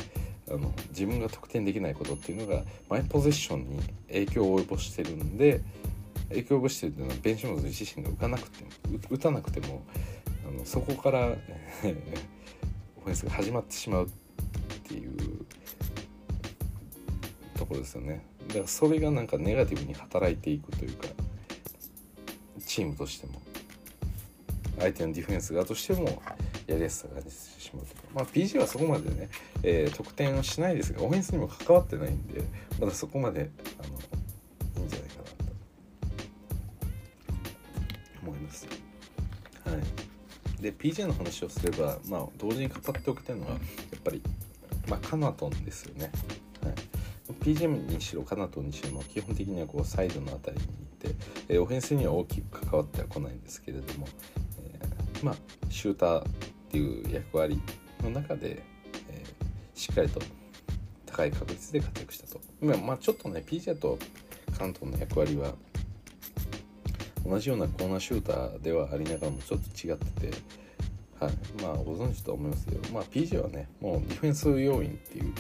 [0.50, 5.62] あの自分が得点できないことっていうのがマイポゼッションに影響を及ぼしてるんで
[6.30, 8.70] 影響を及ぼしてるっていうのはベンチモーズ自身が打たなくても
[9.10, 9.84] 打たなくても
[10.48, 14.10] あのそこから オフェンスが始まってしまうっ
[14.84, 15.46] ていう
[17.58, 18.26] ところですよね。
[18.48, 21.08] だからそれがなんかネガティブに働いていくというか
[22.66, 23.42] チームとしても。
[24.80, 26.22] 相手のディフェンス側としても
[26.68, 29.30] やりやすさが出てしまうとまあ PG はそこまでね、
[29.64, 32.42] えー、得点はしないですがオフェンスにも関わってないんで
[32.80, 33.94] まだそこまであの
[34.80, 35.36] いいんじゃないかなと
[38.24, 38.68] 思います。
[39.66, 39.74] は
[40.60, 43.60] い、で PJ の話をすれば、まあ、同時に語っておきたいのはやっ
[44.04, 44.22] ぱり、
[44.88, 46.12] まあ、カナトンですよね。
[46.64, 46.74] はい
[47.40, 51.16] PJ にしろカナトンにしろ基本的にはこうサイドの辺りにいて、
[51.50, 54.08] えー、オフェンスには大きく関わってはこないんですけれども、
[55.24, 55.36] まあ
[55.70, 56.24] シューターっ
[56.70, 57.62] ていう役割
[58.04, 58.64] の中で、
[59.10, 60.22] えー、しっかりと
[61.06, 62.40] 高い確率で活躍したと、
[62.78, 64.00] まあ、ちょっとね PJ と
[64.58, 65.54] カナトンの役割は
[67.26, 70.38] 同じようなコーナーシューターではありながらもちょっと違ってて、
[71.20, 75.34] はい、まあご存知と思いますけど、まあ、PJ はねもうディフェンス要員っていう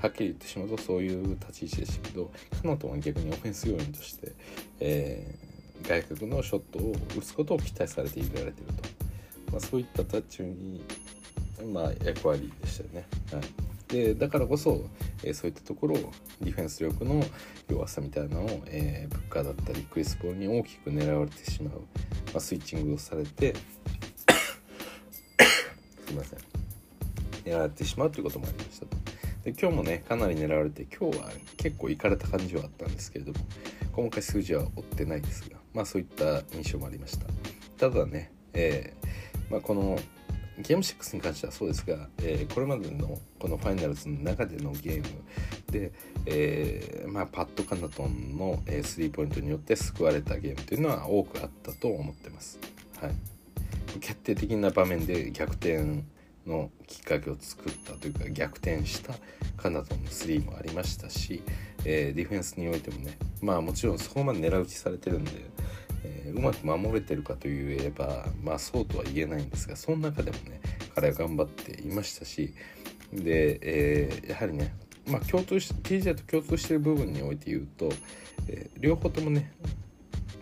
[0.00, 2.30] はっきり言ってしまうとそういう立ち位置でしたけど
[2.62, 4.32] カナトは逆にオフェンス要員として、
[4.80, 9.05] えー、外角のショットを打つことを期待されて入れられてると、
[9.56, 10.84] まあ、そういった立ちに、
[11.72, 13.06] まあ、役割でしたよね。
[13.32, 13.42] はい。
[13.88, 14.84] でだからこそ、
[15.22, 17.24] えー、そういったところをディフェンス力の
[17.66, 21.80] 弱さみたいなのを、えー、ブッカーだったりクリス・ポールに大きく狙われてしまう、
[22.34, 23.54] まあ、スイッチングをされて
[26.06, 26.38] すいません。
[27.44, 28.98] 狙われてしまうということもありましたと。
[29.44, 33.38] で今日もねかなり狙われて今日は結構いかれた感じはあったんですけれども
[33.92, 37.26] 細かい数字は追ってないですがまあそういった印象もありました。
[37.78, 39.06] ただね、えー
[39.50, 39.98] まあ、この
[40.58, 45.04] ゲーム6に関してはそうですが、えー、これまでのこのファイナルズの中でのゲーム
[45.70, 45.92] で、
[46.24, 52.58] えー、まあ、パッド・カナトンの、スリーポイントによって救われたゲームというのは多くあったと思ってます。
[53.00, 53.12] はい、
[54.00, 56.02] 決定的な場面で逆転
[56.46, 59.14] のきっかけを作ったというか逆転した
[59.56, 61.42] カナトンのスリーもありましたし、
[61.84, 65.32] えディフェンスにおいてもねまあもちろんそこまで狙い撃ちされてるんで
[66.34, 70.60] うまく守れてるかといえばまあそうとは言えないんですがその中でもね
[70.94, 72.54] 彼は頑張っていましたし
[73.12, 74.74] で、えー、やはりね
[75.06, 77.90] まあ共通し TJ と共通している部分において言うと、
[78.48, 79.52] えー、両方ともね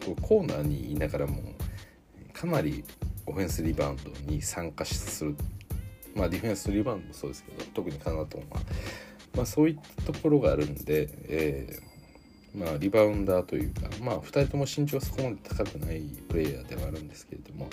[0.04, 1.42] こうコーナーにいながらも
[2.32, 2.84] かなり
[3.26, 5.36] オフェンスリバウンドに参加する。
[6.14, 8.60] まあディフェンスリバウンドもそうですけど特にカナトンは、
[9.34, 11.93] まあ、そういったところがあるんで、えー
[12.54, 17.68] まあ、リバウンダーというか、まあ、2人とも身長はそこまで高くないプレイヤーではあるんですけれども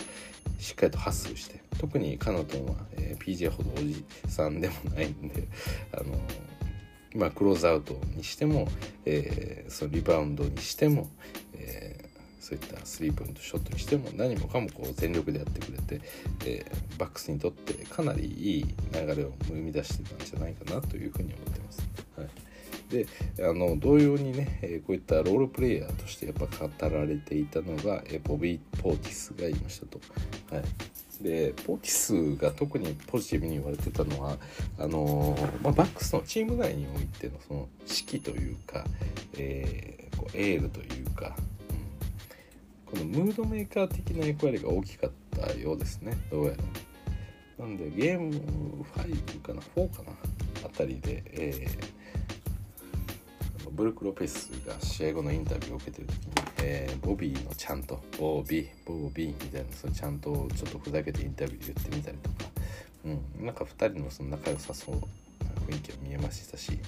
[0.60, 5.48] しっかりとハッスルして特にカナトンは、えー、PJ ほどおじさんでもないんで
[5.94, 6.18] あの
[7.14, 8.70] まあ、クローズアウトにしても、
[9.06, 11.10] えー、そのリバウンドにしても、
[11.54, 16.02] えー、そういったスリーポイントショットにしても何もかもこう全力でやってくれて、
[16.46, 21.82] えー、バックスにとってかなりいい流れを生み出してたんじゃないかなというふうに思ってます。
[22.18, 22.51] はい
[22.92, 23.08] で
[23.40, 30.00] あの同様にね、えこういったロールプレイヤーとしてやっぱ語られていたのが、えボビー・ポーティスがいましたと。
[30.54, 30.64] はい
[31.22, 34.38] でポーティスが特にポジティブに言われてたのは
[34.80, 38.84] あのまあ、バックスのチーム内においてのその指揮というか、
[39.38, 41.36] えー、こうエールというか、
[42.90, 46.54] うん、このムードメーカー的な役割が大きかったようですねどうや
[47.58, 47.66] ら。
[47.66, 48.34] なんでゲーム
[48.96, 50.12] 5かな4かな
[50.66, 52.02] あたりで、えー
[53.74, 56.32] ブルク・ロペスが試合後のインタビューを受けてる時に、
[56.64, 62.36] えー、ボビーのちゃんとボービーボービーみたいなそのちゃんとちょっとふざけてインタビューで言ってみたりとか、
[63.06, 65.02] うん、なんか2人のその仲良さそうな
[65.68, 66.80] 雰囲気が見えましたし。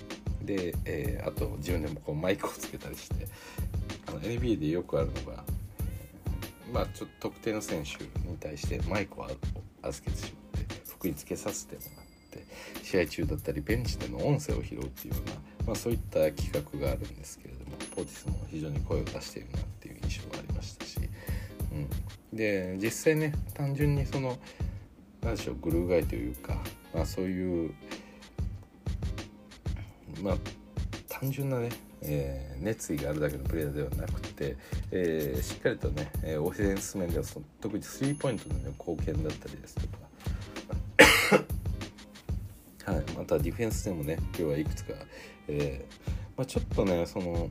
[0.43, 3.27] で、えー、あと自分でもこうマイクをつけたりして
[4.07, 5.43] あの NBA でよくあるのが、
[6.73, 9.27] まあちょっと特定の選手に対してマイクを
[9.81, 12.45] 預けてしまって服につけさせてもらって
[12.83, 20.97] 試合中だったりベンチでの音声を拾うっていうようなまあ、そういった企画があるんですけれどもポーティスも非常に声を出しているなっていう印象がありましたし、
[21.71, 24.37] うん、で実際ね単純にその
[25.21, 26.57] 何でしょうグルーガイというか、
[26.93, 27.73] まあ、そういう
[30.21, 30.37] まあ
[31.09, 31.69] 単純なね、
[32.01, 34.57] えー、熱意があるだけのプレイヤーではなくて、
[34.91, 40.03] えー、しっかりとね、え、オフェンス面ではその特にスリーポイントの、ね、貢献だったりですとか
[42.91, 44.93] はい、またディフェンスでもね今日はいくつか、
[46.37, 47.49] まあ、ちょっとねその、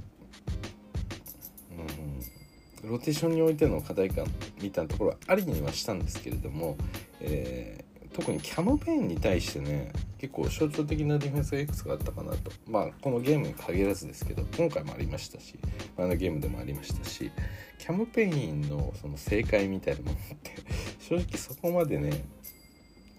[2.83, 4.27] うん、ローテーションにおいての課題感
[4.61, 6.77] みたいなところはありにはしたんですけれども、
[7.21, 12.53] えー、特にキャムペインに対してね結構象徴的なディフェンスがいくつかあったかなと。
[12.69, 15.55] まあこのゲームに限らずですけど今回もありましたし
[15.97, 17.31] あのゲームでもありましたし
[17.79, 20.53] キャムペインのその正解みたいなものって
[21.01, 22.25] 正直そこまでね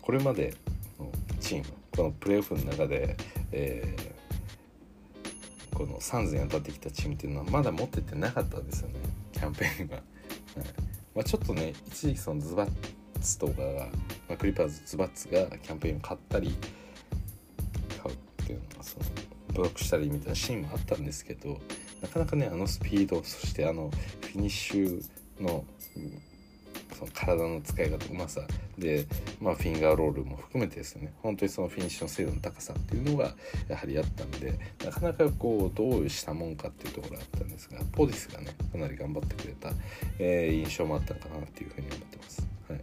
[0.02, 0.54] これまで
[1.00, 3.16] のチームこのプレーオフの中で、
[3.52, 3.96] え、
[5.86, 8.96] このサンズに当たってきたチームっていうのはまだ持っててなかったんですよね
[9.34, 9.96] キャンペーンが。
[9.96, 10.04] はい
[11.16, 12.70] まあ、ちょっとね一時期そのズバッ
[13.20, 13.86] ツとかが、
[14.30, 16.56] まあ、クリパーズズバッツがキャンペーンを買ったり
[18.02, 19.06] 買うっていうのはその
[19.50, 21.60] ブロックしたりみたいなシーンもあったんですけど
[22.02, 23.92] なかなかねあのスピードそしてあの
[24.22, 25.04] フィニッシュ
[25.40, 25.66] の
[27.04, 28.42] その体の使い方うまさ。
[28.78, 29.06] で、
[29.42, 31.14] まあ、フィンガーロールも含めてですね。
[31.22, 33.36] 本当にそのフィニッシュの精度の高さっていうのが
[33.68, 39.72] やはりあったんでなかなかこうどうしたもんかっていうところがあったんですがポディスがねかなり頑張ってくれた、
[40.20, 42.48] えー、印象もあったのかなっていうふうに思ってます。
[42.70, 42.82] はい。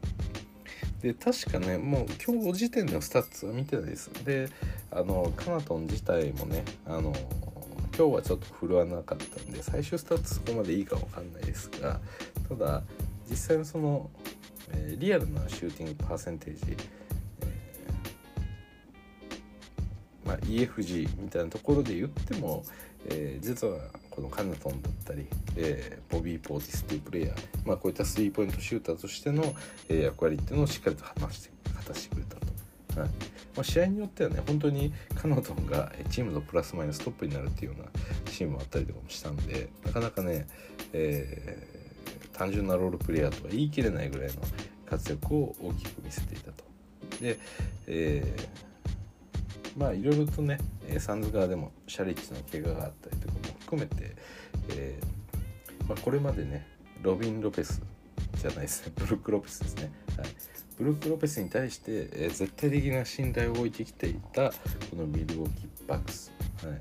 [1.03, 4.11] で確かねもう今日時点のスタッツは見てないです。
[4.25, 4.49] で
[4.91, 7.13] あのコナトン自体もねあの
[7.97, 12.01] 今日はちょっと振るわなかったんで最終スタッツそこまでいいか分かんないですが
[12.49, 12.83] ただ
[13.31, 14.11] 実際のその、
[14.73, 16.77] えー、リアルなシューティングパーセンテージ、
[17.43, 22.65] えー、まあ、EFG みたいなところで言っても、
[23.07, 23.79] えー、実は
[24.11, 29.55] このカナトンだったり、えー、ボビー・ポーティスっていうプレイヤー、まあ、こういったスリーポイントシューターとしての、
[29.89, 32.51] えー、役割っていうのをしっかりと果たして果たしてくれたと。
[33.01, 33.09] はい
[33.57, 40.47] まあ、試合によってはね本当にカナトンがチームのプラスマイナストップになるっていうようなシーンもあったりとかもしたんでなかなかね、
[40.93, 41.80] えー、
[42.41, 44.41] 単純なロールプレイヤーとは言い切れないぐらいの
[44.87, 46.65] 活躍を大きく見せていたと。
[47.21, 47.39] で、
[47.87, 50.59] えー、まあいろいろとね
[50.99, 54.17] サンズ側でもシャリッチの怪我があったりとかも含めて、
[54.71, 56.67] えーまあ、これまでね
[57.03, 57.83] ロビン・ロペス
[58.37, 58.93] じゃないですね。
[58.97, 60.29] ブルック・ロペスですね、はい、
[60.79, 66.33] ブルック・ロペスに対して、えー、絶対的な信頼を置いてきていたこのミルウォーキー・バックス、
[66.65, 66.81] はい、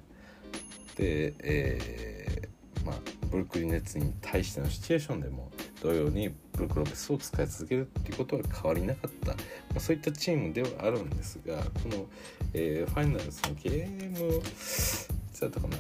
[0.96, 9.36] で、えー、まあ、ブルックリン・ネッツに対してのシチュエーションでも同様にブルック・ロペスを使い続けるっていうことは変わりなかった、ま
[9.78, 12.06] あ、そういったチームではあるんですがこの、
[12.54, 15.10] えー、ファイナルズのゲームいつ
[15.42, 15.78] だったかな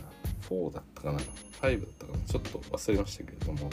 [0.50, 2.20] ？4だったかな？5だったかな？
[2.26, 3.70] ちょっと忘れましたけれども。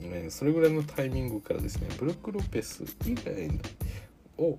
[0.00, 3.58] ね、それぐらいのタイミングからですねブルック・ロペス以外の
[4.38, 4.58] を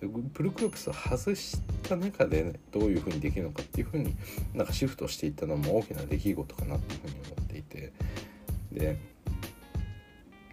[0.00, 4.14] ブルック・ロペスを外した中で、ね、どういうふうにできるのかっていうふうに
[4.54, 7.92] なんかシフトしていったのも大きな出来事かなっていうふうに思っていて
[8.72, 8.86] で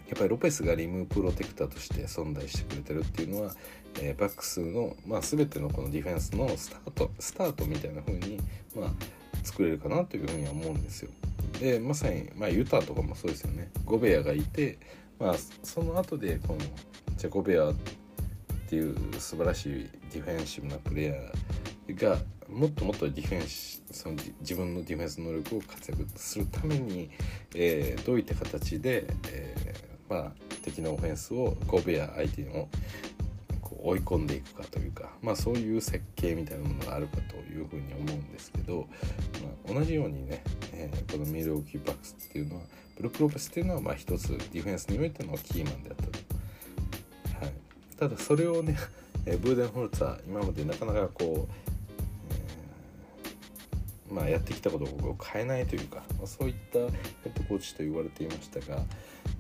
[0.08, 3.54] やっぱりロペスがリムプロテクターとして存在してくれてるっていうのは、
[4.02, 8.40] えー、バックスの、まあ、全てのこのディフェンスのスタートスタートみたいな風に、
[8.76, 8.92] まあ、
[9.44, 11.12] 作れるかなというふうには思うんですよ。
[11.60, 14.78] でまさに、まあ、ユタとかもそうですよねゴベアがいて、
[15.20, 16.60] まあ、その後でこの
[17.18, 17.72] じゃゴベア
[18.66, 22.18] っていう素晴らしいディフェンシブなプレイヤーが
[22.50, 27.10] もっともっとディフェンスその自分のディフェンス能力を活躍するために、
[27.54, 30.32] えー、どういった形で、えー、まあ、
[30.64, 32.68] 敵のオフェンスをゴベア相手の
[33.84, 38.88] 追い込んでいくかというか、まあ、そういう設計みたいなものがあるかというふうに思うんですけど、
[39.68, 42.62] まあ、同じようにね、えー、このミルウォーキーバックスっていうのは
[42.98, 46.35] ブルック・ロペスっていうのはまあ一つディフェンスにおいてのキーマンであったと、
[47.98, 48.78] ただそれをね、
[49.26, 51.54] えブーデンホルツァー今までなかなかこう、
[54.10, 56.90] えー、まあ、やってきたことを変えないというか、ま、そういったヘッ
[57.34, 58.84] ドコーチと言われていましたが、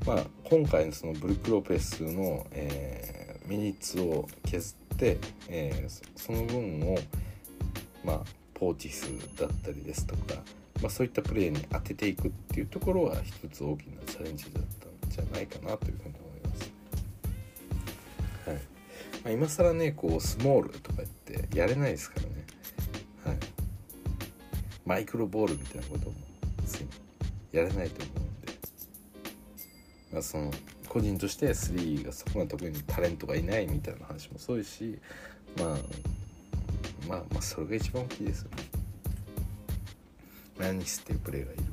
[0.05, 5.17] まあ、今回のそのブルック・ロペスの、えーミニッツを削って、
[5.49, 6.97] えー、その分を、
[8.03, 9.07] まあ、ポーティス
[9.39, 10.35] だったりですとか、
[10.81, 16.24] まあ、そういったプレーに当てていくっていうところは一つ大きなチャレンジだったんじゃないかなというふうに思います。
[19.25, 22.45] まあ、今更ねこうスモールとか言ってやれないですからね、
[23.25, 23.37] はい、
[24.85, 26.15] マイクロボールみたいなことも
[27.51, 28.53] やれないと思うんで、
[30.13, 30.51] まあ、その
[30.87, 34.99] 個人として3がそこまで特にタレントがいないみたいな話もそうですし、
[35.57, 35.67] まあ、
[37.09, 38.57] まあまあそれが一番大きいですよね。
[40.59, 41.63] マニスっていうプレイがいる。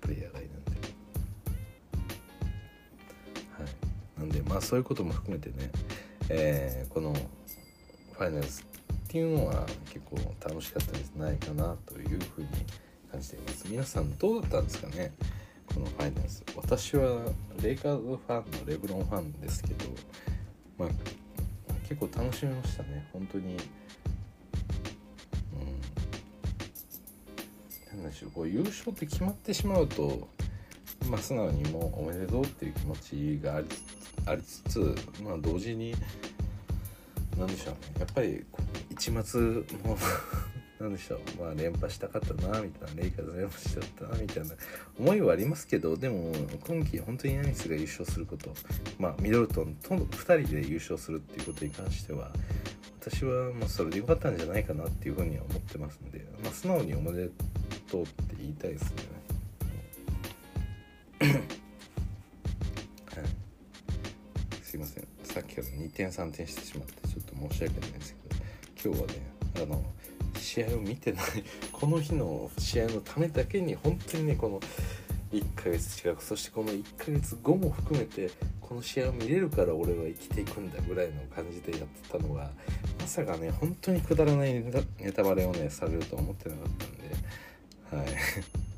[0.00, 0.70] プレイヤーがいるんで。
[3.58, 5.70] はい、なんでまあそういうことも含めてね、
[6.28, 8.64] えー、このファイナルズっ
[9.08, 12.48] ていうのは結構楽しかったんじゃないかなというふうに
[13.10, 13.66] 感じています。
[13.68, 15.12] 皆さんどうだったんですかね？
[15.66, 17.22] このファイナルズ私は
[17.62, 19.86] レイカーズファンのレブロンファンですけど、
[20.78, 20.88] まあ、
[21.88, 23.08] 結構楽しみましたね。
[23.12, 23.56] 本当に。
[27.94, 27.98] うん。
[28.02, 28.30] なんでしょう。
[28.30, 30.28] こう優勝って決まってしまうと
[31.08, 33.66] まあ素直にもうおめでとうっていう気持ちがあり
[34.26, 35.94] ありつつまあ同時に
[37.38, 38.44] 何でしょうねやっぱり
[38.90, 39.40] 一末
[39.84, 39.96] も
[40.80, 44.54] なんでしょう まあ連覇したかったなみたいなレイカーズ連覇しちゃったなみたいな
[44.98, 46.32] 思いはありますけどでも
[46.66, 48.52] 今季本当にヤニスが優勝すること
[48.98, 52.32] まあミドルトンと2人で優勝するっていうことに関しては
[53.00, 57.30] 私はまあそれで良かったんじゃないかなっていうふうには思ってますので、まあ、素直におめで
[57.90, 59.11] とうって言いたいですね。
[65.60, 68.16] んさっきから2点3点してしまってちょっと申し訳ないんです
[68.80, 69.14] けど今日はね
[69.56, 69.84] あの
[70.38, 71.24] 試合を見てない
[71.70, 74.60] この日の試合のためだけに本当にねこの
[75.32, 78.30] 1ヶ月近くそしてこの1ヶ月後も含めて
[78.60, 82.50] この試合を見れるから俺は生きていくんだぐらいの感じでやってたのが
[83.00, 84.52] まさかね本当にくだらない
[84.98, 88.06] ネタバレをねされるとは思ってなかったんで。
[88.10, 88.71] はい。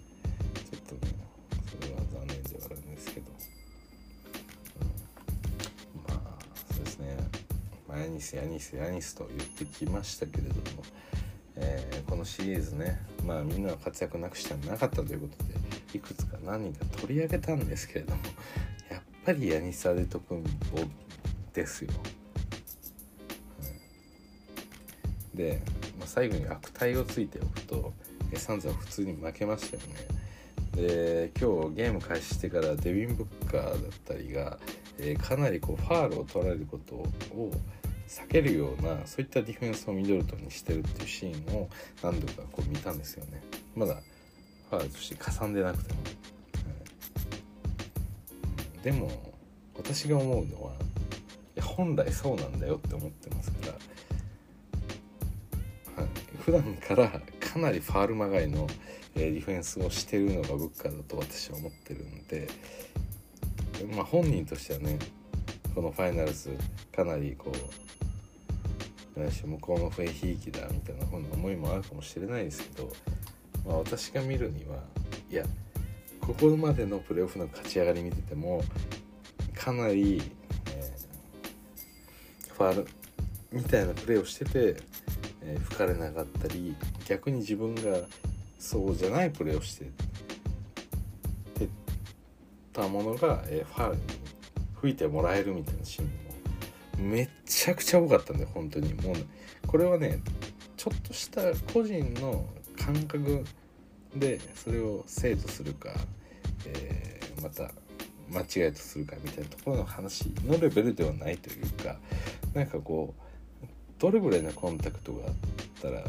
[7.98, 10.82] ヤニスヤニスヤニスと言ってきましたけれども
[11.56, 15.54] えー、このシリーズねまあみんなの活躍なくしてはなかったということで
[15.94, 18.22] いくつか何人か取り上げたんですけれども
[18.90, 20.44] やっぱりヤニス・アデト君
[21.52, 21.90] ですよ。
[25.32, 25.62] うん、で、
[25.98, 27.92] まあ、最後に悪態をついておくと
[28.34, 29.94] サンズは普通に負けましたよね。
[30.74, 34.58] で今日ゲーム開始してからデビン・ブッカーだったりが、
[34.98, 37.52] えー、かなりこうファールを取られることを
[38.14, 41.68] 避けるようなそういったディフェンスをミドルトンにしてるっていうシーンを
[42.00, 43.42] 何度かこう見たんですよね。
[43.74, 44.00] まだ
[44.70, 46.00] ファールとしてかさんでなくても、
[48.76, 49.10] うん、でも
[49.76, 50.74] 私が思うのはい
[51.56, 53.56] や本来そうなんだよって思ってますか
[55.96, 57.08] ら、はい、普段から
[57.40, 58.68] かなりファールまがいの
[59.14, 62.48] ディフェンスをしてるのがブッカーだと私は思ってるんで
[63.94, 64.98] まあ本人としてはね
[65.74, 66.56] このファイナルズ
[66.94, 67.83] かなりこう
[69.16, 72.92] 向こうの笛ひいきだみたいなふうな思いもあるかもしれないですけど、
[73.66, 74.78] まあ、私が見るには
[75.30, 75.44] いや
[76.20, 78.62] ここまでのプレーオフの勝ち上がり見てても
[79.54, 80.22] かなり、
[80.72, 82.86] えー、ファール
[83.52, 84.76] みたいなプレーをしてて、
[85.42, 86.74] えー、吹かれなかったり
[87.06, 87.82] 逆に自分が
[88.58, 89.86] そうじゃないプレーをして
[92.74, 94.02] たものが、えー、ファールに
[94.80, 96.12] 吹いてもらえるみたいなシーンも
[96.98, 98.94] めちゃくちゃ多かったんで本当に。
[98.94, 99.16] もう
[99.66, 100.20] これはね
[100.76, 101.40] ちょっとした
[101.72, 103.44] 個人の感覚
[104.14, 105.90] でそれを生とするか、
[106.66, 107.70] えー、また
[108.30, 111.96] 間違いとするかみたいなところの話のレベルではないというか
[112.52, 113.14] なんかこ
[113.62, 113.66] う
[113.98, 115.34] どれぐらいのコンタクトがあっ
[115.80, 116.04] たら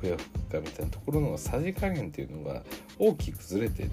[0.00, 2.62] ふやふかみたいなところのさじ加減っていうのが
[2.98, 3.88] 大きくずれて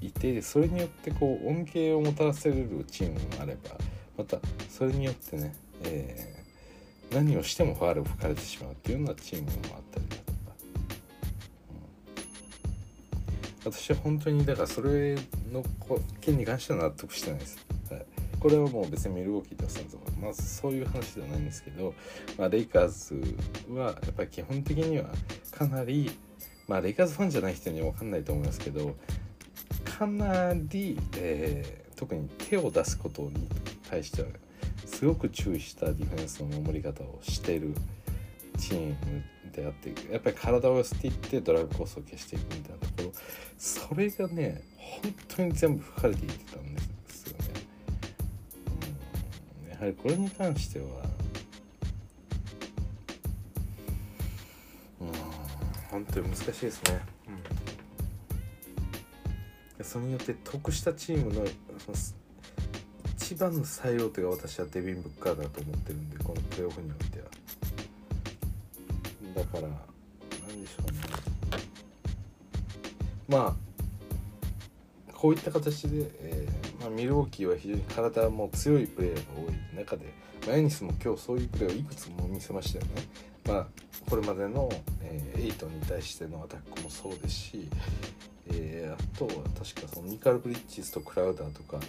[0.00, 3.76] いてそれによってこう恩恵をもたらせるチームもあれば
[4.16, 4.38] また
[4.70, 5.54] それによってね、
[5.84, 10.36] えー、何をしてもファールを吹かれてしまうっていうようなチームもあったりだとか、
[13.66, 15.16] うん、私は本当にだからそれ
[15.52, 15.62] の
[16.20, 18.06] 件に関しては納得してないです、はい、
[18.40, 21.94] これはもう別にミルウォーキーとサンズはまあそういう話ではないんですけど、
[22.38, 23.36] まあ、レイカーズ
[23.74, 25.06] はやっぱり基本的には
[25.50, 26.10] かなり
[26.68, 28.96] まあレイカーズファンじゃない人には分かんないと思いますけど
[29.98, 33.48] かなり、えー、特に手を出すことに
[33.88, 34.28] 対しては
[34.84, 37.74] すごく注意したディフェンスの守り方をしてる
[38.58, 38.96] チーム
[39.52, 43.12] であってやっぱり体を寄せていってドライブコースを消していくみたいなところ
[43.58, 47.44] それがね本当に全部吹かれていってたんですよね。
[49.64, 50.86] うん、やはりこれに関しては
[55.00, 55.12] うん
[55.90, 57.00] 本当に難しいですね。
[59.78, 61.44] うん、それによって得したチームの
[63.26, 67.24] 一番の最大手が私はデビン・ブッカーだと思ってるんでこのプレーオフによっては
[69.34, 69.68] だから
[70.48, 70.98] 何でしょうね
[73.28, 73.56] ま
[75.10, 80.04] あこういった形で、えー、まあ、ミルウォーキーは非常に体も強いプレイヤーが多い中で、
[80.46, 82.90] まあ、ヤニスも今日そういうプレーをいくつも見せましたよね。
[83.48, 83.66] まあ、
[84.08, 84.70] これまでの、
[85.02, 87.68] えー、エイトンに対してのアタックもそうですし、
[88.52, 91.80] えー、あとは確かそのミカル・ブリッジズとクラウダーとか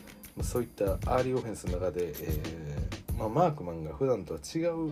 [0.44, 4.92] そういったアーリーオフェンスの中で、えー、まあ、マークマンが普段とは違う、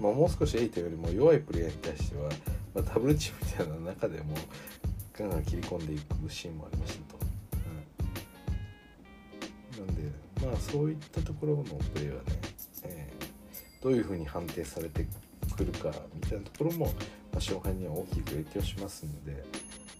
[0.00, 2.28] まあ、もう少しエイトンよりも弱いプレイヤーに対しては、
[2.74, 4.34] まあ、ダブルチームみたいな中でも
[5.18, 7.18] ガンガン切り込んでいくシーンもありましたと。
[9.78, 10.02] うん、なんで
[10.46, 12.40] まあそういったところのプレーはね、
[12.84, 15.06] えー、どういうふうに判定されて
[15.56, 16.94] くるかみたいなところも、まあ、
[17.34, 19.44] 勝敗には大きく影響しますので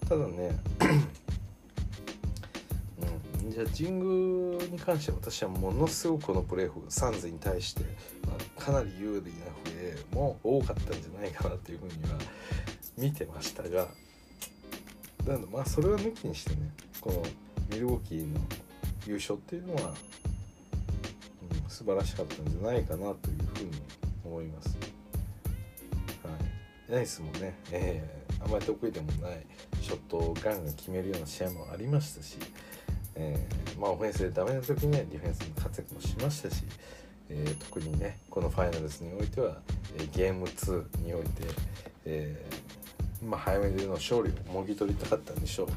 [0.07, 0.59] ただね
[3.51, 7.81] じゃあ神宮に関しては私はものすごくこのプレーフサンズに対して、
[8.25, 12.17] まあ、かなり有利なプレーも多かったんじゃないかなっていうふうには
[12.97, 13.87] 見てましたが
[15.27, 16.71] なのでまあそれは抜きにしてね
[17.01, 17.23] この
[17.69, 18.39] ミルウォーキーの
[19.05, 23.71] 優勝っていうのは、うん、素晴らしかったんじゃないかなというふうに
[24.23, 24.77] 思います。
[26.23, 26.29] は
[26.89, 29.45] い、ナイスもね、えー、あまり得意でもない
[29.81, 32.37] ショットをガンガン決めるような試合もありましたし
[33.15, 36.63] えー、まあ、オフェンスでダメな時にディフェンスに活躍もしましたし、
[37.29, 39.57] えー、特にねこのファイナルズにおいては、
[39.97, 41.29] えー、ゲーム2において、
[42.05, 42.45] え
[43.23, 45.67] まあ、早めでの勝利をもぎ取りたかったんでしょう、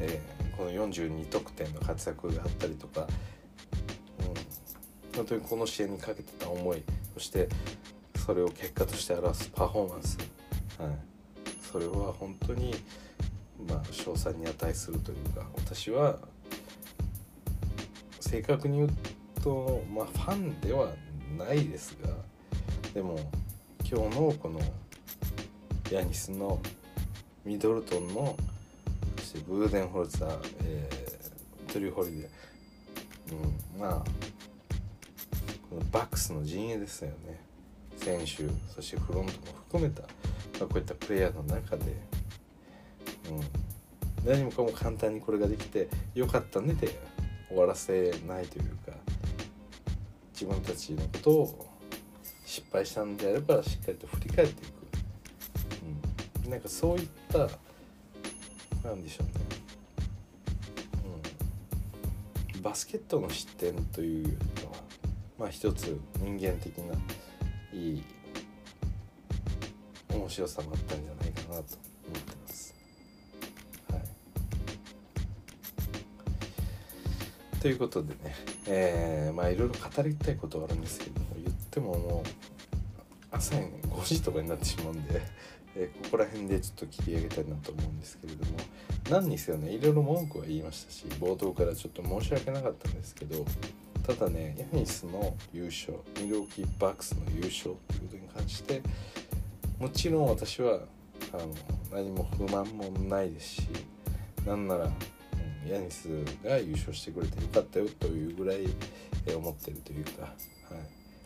[0.00, 0.20] え
[0.56, 3.08] この42得点の活躍があったりとかうん
[5.16, 6.82] 本当にこの試合にかけてた思い
[7.14, 7.48] そして
[8.16, 10.18] それを結果として表すパフォーマンス、
[10.78, 10.90] はい、
[11.72, 12.74] それは本当に
[13.68, 16.18] まあ賞賛に値するというか私は
[18.28, 18.90] 正確に言う
[19.42, 20.92] とまあファンでは
[21.38, 22.10] ないですが
[22.92, 23.18] でも
[23.90, 24.60] 今日のこの
[25.90, 26.60] ヤニスの
[27.46, 28.36] ミドルトンの
[29.16, 32.24] そしてブーデンホルツァー、えー、ドリューホリデー、
[33.32, 34.04] うん、まあ
[35.70, 37.40] このバックスの陣営ですよね。
[37.96, 40.08] 選手そしてフロントも含めた、ま
[40.60, 41.84] あ、こういったプレイヤーの中で、
[44.24, 46.96] うん、何もかも簡単にこれができてよかったねで
[47.48, 48.92] 終わらせないというか
[50.32, 51.68] 自分たちのことを
[52.44, 54.72] 失敗したんであればしっかりと振り返っていく、
[56.44, 57.38] うん、なんかそういった
[58.88, 59.32] なんでしょうね、
[62.54, 64.76] うん、バスケットの視点というよりかは
[65.38, 66.94] まあ一つ人間的な
[67.72, 68.04] いい
[70.10, 71.87] 面白さもあったんじゃないかなと。
[77.60, 78.34] ということでね、
[78.66, 82.28] えー、まあいろいろ語りたいことはあるんですけども言ってももう
[83.30, 85.20] 朝5時とかになってしまうんで、
[85.76, 88.58] えー、ここら辺でちょっと切り上げたいなと思うんですけれども
[89.10, 93.44] 何にせよねいろいろ文句は言いましたし冒頭からちょっと申し訳なかったんですけど
[94.06, 98.82] ただねヤニスの優勝ミルウォーキーバックスの優勝ということに関して
[99.78, 100.80] もちろん私は
[101.32, 101.54] あの
[101.92, 103.68] 何も不満もないですし
[104.46, 104.88] なんなら、
[105.70, 106.08] ヤニス
[106.44, 108.66] が優勝してくれてよかったよというぐらい、
[109.34, 110.28] 思ってるというか、は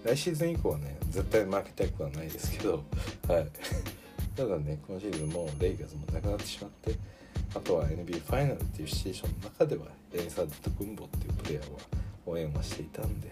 [0.04, 2.82] い、来シーズン以降はね絶対負けたくはないですけど、
[3.28, 3.46] はい、
[4.34, 6.96] ただね今シーズンもレイガーズもなくなってしまって
[7.54, 11.78] あとは NBA ファイナルっていうシチュエーションの中ではヤニサードとクンボっていうプレイヤーは
[12.26, 13.28] 応援はしていたんで、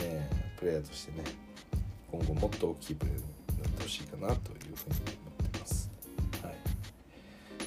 [0.00, 1.24] えー、プレイヤーとしてね
[2.10, 3.22] 今後もっと大きいプレーに
[3.62, 5.23] なってほしいかなというふうに。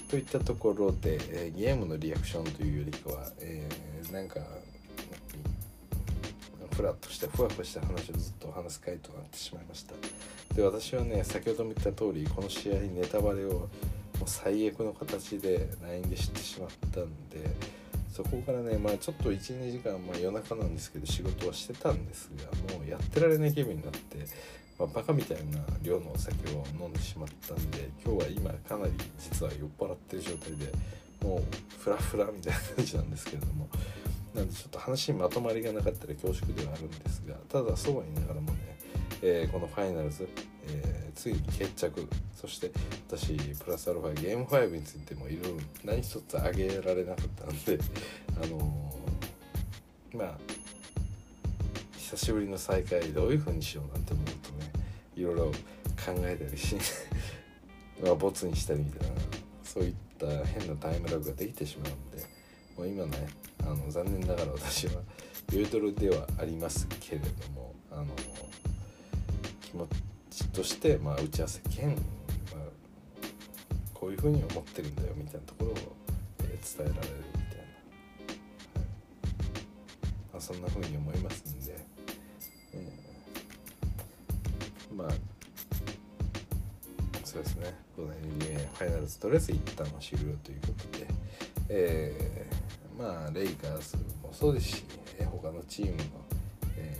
[0.08, 4.39] といったところで、えー、ゲームのリアクションというよりかは、えー、なんか
[6.78, 9.95] ふらっとしたふわふわした話をずっと話す回となってしまいました。
[10.55, 13.68] で私はね先ほども言った通りこの試合ネタバレをもう
[14.26, 17.49] 最悪の形で LINE で知ってしまったんで
[18.12, 24.18] そこからねまあちょっと12時間、まあ、夜中なんですけど仕事はしてたんですがもうやってられない気分になって、
[24.80, 30.71] まあ、バカみたいな量のお酒を飲んでしまったんで今日は今かなり実は酔っ払ってる状態で
[31.23, 33.67] もうフラフラみたいな感じなんですけれども
[34.36, 38.57] なんでちょっと話にまとまりがなかったら恐縮ではあるんですがただそうは言いながらもね、
[39.23, 40.28] えー、このファイナルズ、
[40.67, 42.71] えーついに決着そして
[43.09, 47.80] 私プラスアルファゲーム5についてもいろいろ何一つ挙げられなかったんで
[48.41, 50.38] あのー、まあ
[52.10, 54.32] 久しぶりの再会どういう風にしようなんて思うと
[54.64, 54.72] ね
[55.14, 56.78] いろいろ考えたりし
[58.01, 59.16] まあボツにしたりみたいな
[59.62, 62.26] そういった変なタイムラグができてしまうんで
[62.78, 63.28] もう今ね
[63.62, 65.01] あの残念ながら私は
[65.51, 68.05] 酔いドルではありますけれどもあの
[69.60, 69.86] 気持
[70.30, 71.97] ちとして、まあ、打ち合わせ兼、まあ、
[73.93, 75.76] こういうふうに思ってるんだよみたいなところを、
[76.39, 77.68] えー、伝えられるみたいな、はい
[80.32, 81.57] まあ、そんなふうに思いますん
[84.98, 85.10] まあ
[87.24, 87.76] そうですね。
[87.95, 91.08] この NBA ファイナルズとりあえず一旦は終了ということで、
[91.70, 94.84] えー、まあレイカーズもそうですし、
[95.20, 96.04] えー、他のチームの、
[96.78, 96.98] え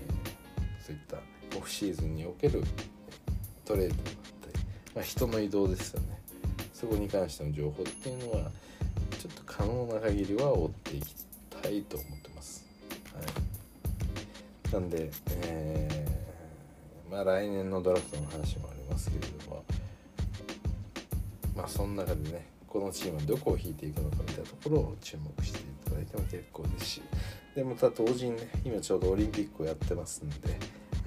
[0.82, 1.18] ー、そういった
[1.58, 2.64] オフシーズンにおける
[3.66, 4.04] トレードだっ
[4.52, 6.20] たり、まあ、人の移動ですよね。
[6.74, 8.52] そこに関しての情報っていうのは
[9.20, 11.16] ちょっと可能な限りは追っていき
[11.62, 12.64] たいと思ってます。
[13.14, 13.22] は
[14.70, 15.10] い、なんで、
[15.44, 16.07] えー、
[17.10, 19.64] まあ来年のドラフトの話もありますけれども
[21.56, 27.02] まあその中でねこのチームはどこを引いていくのかみたいなところを注目していただいても結構ですし
[27.56, 30.60] でまた同時にね今ちょうどオリンピックをやってますんで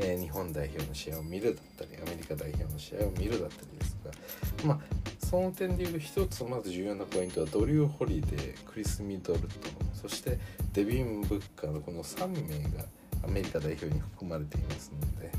[0.02, 4.80] えー、日本代表の試合を見るだったりアメリカ代表の試合を見るだったりですがまあ
[5.18, 9.50] その点でいうと一つまず重要なポイントはドリュー・ホリデークリス・ミドルトン
[9.94, 10.38] そして
[10.72, 12.84] デビン・ブッカーのこの3名が
[13.22, 15.30] アメリカ代表に含まれていますので、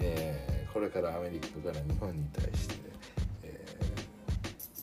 [0.00, 2.74] えー、これからアメリカから日本に対して、
[3.44, 3.66] え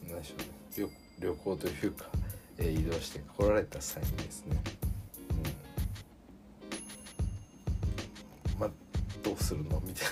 [0.06, 0.48] ー、何でしょうね
[1.20, 2.06] 旅行というか、
[2.60, 4.62] えー、移動して来られた際にですね
[8.56, 8.70] うん、まあ
[9.24, 10.08] どうするのみたい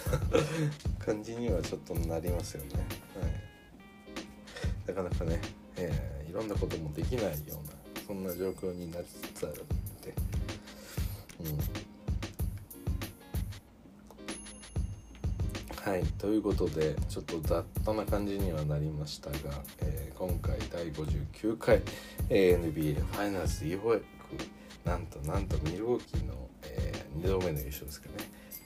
[0.99, 2.69] な感じにはちょっとなりますよね。
[3.21, 5.39] はい、なかなかね、
[5.77, 7.73] えー、いろんなこともできないような
[8.07, 9.67] そんな状況になりつつあるん
[10.01, 10.13] で、
[11.41, 11.84] うん
[15.85, 19.37] はいということでちょっと雑多な感じにはなりましたが、
[19.81, 21.79] えー、今回第59回、
[22.27, 24.03] え、NBA ファイナルズようやく
[24.83, 26.33] なんとなんとミルウォーキーの、
[26.63, 28.13] えー、2度目の優勝ですかね、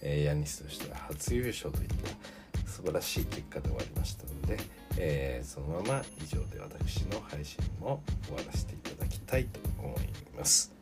[0.02, 4.58] えー、ヤニスとしては初優勝といった素晴らしい結果で終わりましたので、
[4.98, 10.00] えー、そのまま以上で私の配信も終わらせていただきたいと思い
[10.38, 10.79] ます。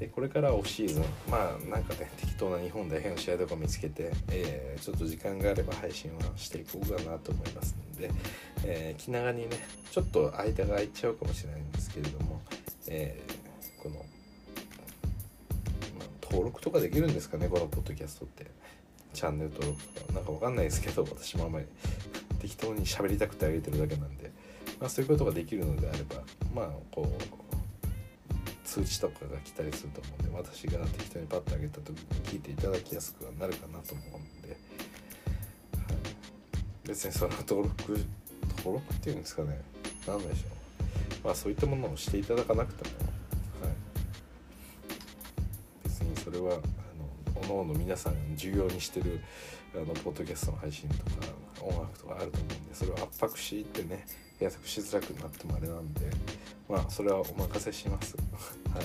[0.00, 1.04] でこれからオフシーズン。
[1.30, 8.10] まあなんかね適当な日本代表の試合とか見つけて、えー、ちょっと時間があれば配信はしていこうかなと思いますので、
[8.64, 9.56] えー、気長にね
[9.90, 12.40] ちょっと間が空いちゃうかもしれないんですけれども、
[12.88, 14.02] えー、この、ま
[16.00, 18.46] あ、登録とかできるんですかねこのポッドキャストって。
[19.12, 20.12] チャンネル登録とか。
[20.12, 21.66] なんかわかんないですけど私もあんまり
[22.40, 24.30] 適当に喋りたくてあげてるだけなんで、
[24.80, 26.22] まあ、そういうことができるのであれば
[26.54, 27.49] まあこう
[28.70, 34.58] 通知とかが来たりすると思うんで私が適当にパッと上げた時に聞いていただきやすくはなるかなと思うんで、はい、
[36.86, 37.98] 別にその登録
[38.58, 39.60] 登録っていうんですかね。
[40.06, 40.48] 何でしょ
[41.22, 41.26] う。
[41.26, 42.96] まあそういったものをしていただかなくても、
[43.66, 43.74] はい、
[45.82, 49.20] 別にそれはあの各々皆さん重要にしてる
[49.74, 51.02] あのポッドキャストの配信とか
[51.62, 54.04] 音楽とかあると思うんでそれを圧迫しってね
[54.38, 56.10] 検索しづらくなってもあれなんで
[56.68, 58.16] まあそれはお任せします。
[58.72, 58.84] はい。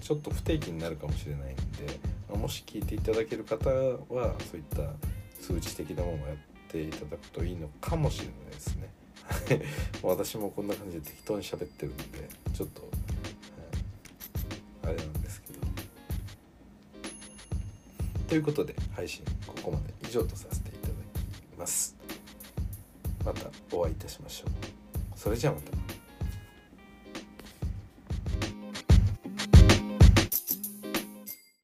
[0.00, 4.92] ちょっと不定期になるかもしれないんで、まあ、もし聞いていただける方はそういった
[5.40, 6.36] 数値的なものをやっ
[6.66, 8.90] ていただくといいのかもしれないですね。
[10.02, 12.82] 私もこんな感じで適当に喋ってるんでちょっと、
[14.82, 15.58] はい、あれなんですけど。
[18.26, 19.98] ということで配信ここまで。
[20.08, 20.67] 以上とさせて
[21.58, 21.96] ます。
[23.24, 25.18] またお会いいたしましょう。
[25.18, 25.87] それじゃあまた。